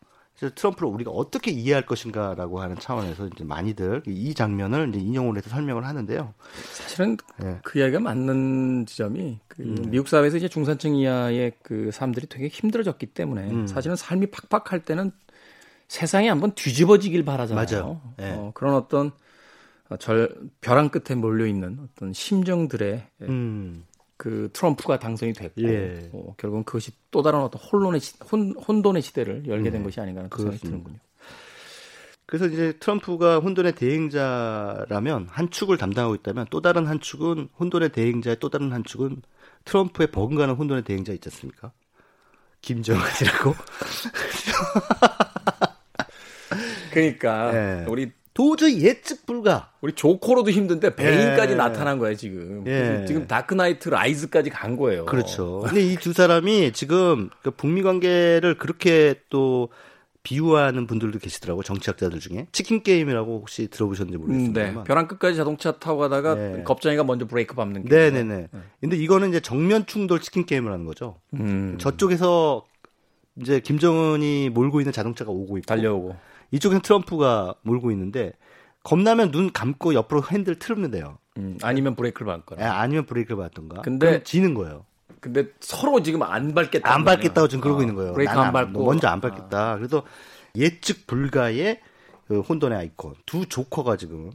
트럼프를 0.55 0.89
우리가 0.89 1.11
어떻게 1.11 1.51
이해할 1.51 1.85
것인가라고 1.85 2.61
하는 2.61 2.77
차원에서 2.77 3.27
이제 3.27 3.43
많이들 3.43 4.03
이 4.07 4.33
장면을 4.33 4.89
이제 4.89 4.99
인용을 4.99 5.37
해서 5.37 5.49
설명을 5.49 5.85
하는데요. 5.85 6.33
사실은 6.73 7.17
네. 7.37 7.59
그 7.63 7.79
이야기가 7.79 7.99
맞는 7.99 8.85
지점이 8.85 9.39
그 9.47 9.63
음. 9.63 9.85
미국 9.89 10.07
사회에서 10.07 10.37
이제 10.37 10.47
중산층 10.49 10.95
이하의 10.95 11.53
그 11.63 11.91
사람들이 11.91 12.27
되게 12.27 12.47
힘들어졌기 12.47 13.07
때문에 13.07 13.51
음. 13.51 13.67
사실은 13.67 13.95
삶이 13.95 14.27
팍팍할 14.27 14.83
때는 14.83 15.11
세상이 15.87 16.27
한번 16.27 16.53
뒤집어지길 16.53 17.23
바라잖아요. 17.23 17.65
맞아요. 17.65 18.01
네. 18.17 18.31
어, 18.31 18.51
그런 18.53 18.75
어떤 18.75 19.11
절 19.99 20.33
벼랑 20.61 20.89
끝에 20.89 21.15
몰려 21.15 21.45
있는 21.45 21.79
어떤 21.83 22.13
심정들의 22.13 23.07
음. 23.23 23.85
그 24.17 24.49
트럼프가 24.53 24.99
당선이 24.99 25.33
됐고 25.33 25.61
예. 25.63 26.09
어, 26.13 26.35
결국은 26.37 26.63
그것이 26.63 26.91
또 27.11 27.21
다른 27.21 27.39
어떤 27.39 27.61
혼돈의 27.61 27.99
시, 27.99 28.13
혼, 28.31 28.55
혼돈의 28.55 29.01
시대를 29.01 29.47
열게 29.47 29.69
된 29.69 29.81
음. 29.81 29.85
것이 29.85 29.99
아닌가 29.99 30.21
하는 30.21 30.29
생각이 30.35 30.59
드는군요. 30.59 30.97
그래서 32.25 32.47
이제 32.47 32.73
트럼프가 32.79 33.39
혼돈의 33.39 33.75
대행자라면 33.75 35.27
한 35.29 35.49
축을 35.49 35.77
담당하고 35.77 36.15
있다면 36.15 36.47
또 36.49 36.61
다른 36.61 36.87
한 36.87 36.99
축은 36.99 37.49
혼돈의 37.59 37.91
대행자의 37.91 38.37
또 38.39 38.49
다른 38.49 38.71
한 38.71 38.83
축은 38.83 39.21
트럼프의 39.65 40.11
버금가는 40.11 40.55
혼돈의 40.55 40.83
대행자 40.83 41.13
있지 41.13 41.29
않습니까? 41.29 41.71
김정은이라고. 42.61 43.53
그러니까 46.93 47.51
네. 47.51 47.85
우리 47.87 48.11
도저히 48.33 48.81
예측 48.83 49.25
불가. 49.27 49.71
우리 49.81 49.93
조커로도 49.93 50.49
힘든데 50.49 50.95
베인까지 50.95 51.53
예. 51.53 51.55
나타난 51.55 51.99
거야 51.99 52.15
지금. 52.15 52.63
예. 52.65 53.05
지금 53.07 53.27
다크나이트 53.27 53.89
라이즈까지 53.89 54.49
간 54.49 54.75
거예요. 54.75 55.05
그렇죠. 55.05 55.59
근데 55.65 55.81
이 55.81 55.95
두 55.97 56.13
사람이 56.13 56.71
지금 56.73 57.29
그 57.43 57.51
북미 57.51 57.83
관계를 57.83 58.57
그렇게 58.57 59.15
또 59.29 59.69
비유하는 60.23 60.87
분들도 60.87 61.19
계시더라고 61.19 61.63
정치학자들 61.63 62.19
중에 62.21 62.47
치킨 62.53 62.81
게임이라고 62.81 63.39
혹시 63.39 63.67
들어보셨는지 63.67 64.17
모르겠습니다. 64.17 64.61
음, 64.61 64.75
네. 64.77 64.83
벼랑 64.85 65.07
끝까지 65.07 65.35
자동차 65.35 65.73
타고 65.73 65.99
가다가 65.99 66.33
네. 66.33 66.63
겁쟁이가 66.63 67.03
먼저 67.03 67.27
브레이크 67.27 67.53
밟는 67.55 67.83
게. 67.83 67.89
네네네. 67.95 68.47
네. 68.51 68.59
근데 68.79 68.95
이거는 68.97 69.29
이제 69.29 69.41
정면 69.41 69.85
충돌 69.85 70.21
치킨 70.21 70.45
게임을 70.45 70.71
하는 70.71 70.85
거죠. 70.85 71.17
음. 71.33 71.75
저쪽에서 71.77 72.63
이제 73.41 73.59
김정은이 73.59 74.49
몰고 74.49 74.79
있는 74.79 74.93
자동차가 74.93 75.29
오고 75.29 75.57
있고 75.57 75.65
달려오고 75.65 76.15
이쪽엔 76.53 76.81
트럼프가 76.81 77.55
몰고 77.63 77.91
있는데 77.91 78.31
겁나면 78.83 79.31
눈 79.31 79.51
감고 79.51 79.95
옆으로 79.95 80.23
핸들 80.31 80.59
틀면 80.59 80.91
돼요. 80.91 81.17
음, 81.37 81.57
아니면 81.63 81.95
브레이크를 81.95 82.27
밟거나. 82.27 82.61
네, 82.61 82.67
아니면 82.69 83.05
브레이크를 83.05 83.37
밟던가. 83.37 83.81
근데 83.81 84.23
지는 84.23 84.53
거예요. 84.53 84.85
근데 85.19 85.47
서로 85.59 86.03
지금 86.03 86.21
안 86.21 86.53
밟겠다. 86.53 86.93
안 86.93 87.03
밟겠다고 87.03 87.47
지금 87.47 87.61
그러고 87.61 87.79
어, 87.79 87.81
있는 87.81 87.95
거예요. 87.95 88.13
브레이크 88.13 88.31
안 88.31 88.53
밟고 88.53 88.85
먼저 88.85 89.07
안 89.07 89.19
밟겠다. 89.19 89.71
아. 89.71 89.75
그래서 89.77 90.03
예측 90.55 91.07
불가의 91.07 91.81
그 92.27 92.41
혼돈의 92.41 92.77
아이콘 92.77 93.15
두 93.25 93.47
조커가 93.47 93.97
지금 93.97 94.31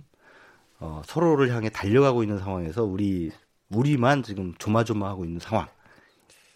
어, 0.80 1.02
서로를 1.04 1.50
향해 1.54 1.68
달려가고 1.68 2.24
있는 2.24 2.38
상황에서 2.38 2.82
우리 2.84 3.30
우리만 3.70 4.24
지금 4.24 4.54
조마조마하고 4.58 5.24
있는 5.24 5.38
상황. 5.38 5.68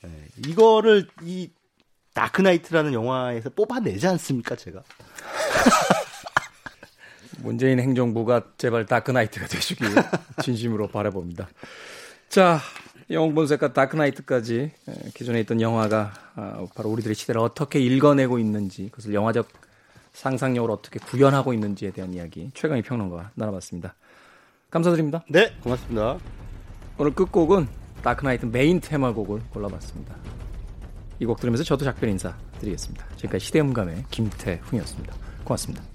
네, 0.02 0.10
이거를 0.48 1.06
이 1.22 1.50
다크나이트라는 2.14 2.92
영화에서 2.92 3.50
뽑아내지 3.50 4.06
않습니까, 4.06 4.56
제가? 4.56 4.82
문재인 7.42 7.80
행정부가 7.80 8.42
제발 8.59 8.86
다크나이트가 8.86 9.46
되시길 9.46 9.88
진심으로 10.42 10.88
바라봅니다. 10.88 11.48
자, 12.28 12.61
영웅본색과 13.11 13.72
다크나이트까지 13.72 14.70
기존에 15.14 15.40
있던 15.40 15.61
영화가 15.61 16.12
아, 16.36 16.66
바로 16.74 16.90
우리들의 16.90 17.14
시대를 17.14 17.40
어떻게 17.40 17.80
읽어내고 17.80 18.38
있는지 18.38 18.88
그것을 18.90 19.12
영화적 19.14 19.48
상상력으로 20.12 20.72
어떻게 20.72 20.98
구현하고 21.00 21.53
있는지에 21.53 21.90
대한 21.90 22.12
이야기 22.14 22.50
최광희 22.55 22.82
평론가와 22.82 23.30
나눠봤습니다. 23.34 23.94
감사드립니다. 24.70 25.24
네, 25.28 25.53
고맙습니다. 25.62 26.18
오늘 26.98 27.14
끝곡은 27.14 27.66
다크나이트 28.03 28.46
메인 28.46 28.80
테마곡을 28.80 29.40
골라봤습니다. 29.50 30.14
이 31.20 31.24
곡 31.24 31.38
들으면서 31.40 31.62
저도 31.64 31.84
작별 31.84 32.09
인사 32.09 32.36
드리겠습니다. 32.61 33.07
지금까지 33.16 33.44
시대음감의 33.46 34.07
김태훈이었습니다. 34.11 35.14
고맙습니다. 35.45 35.91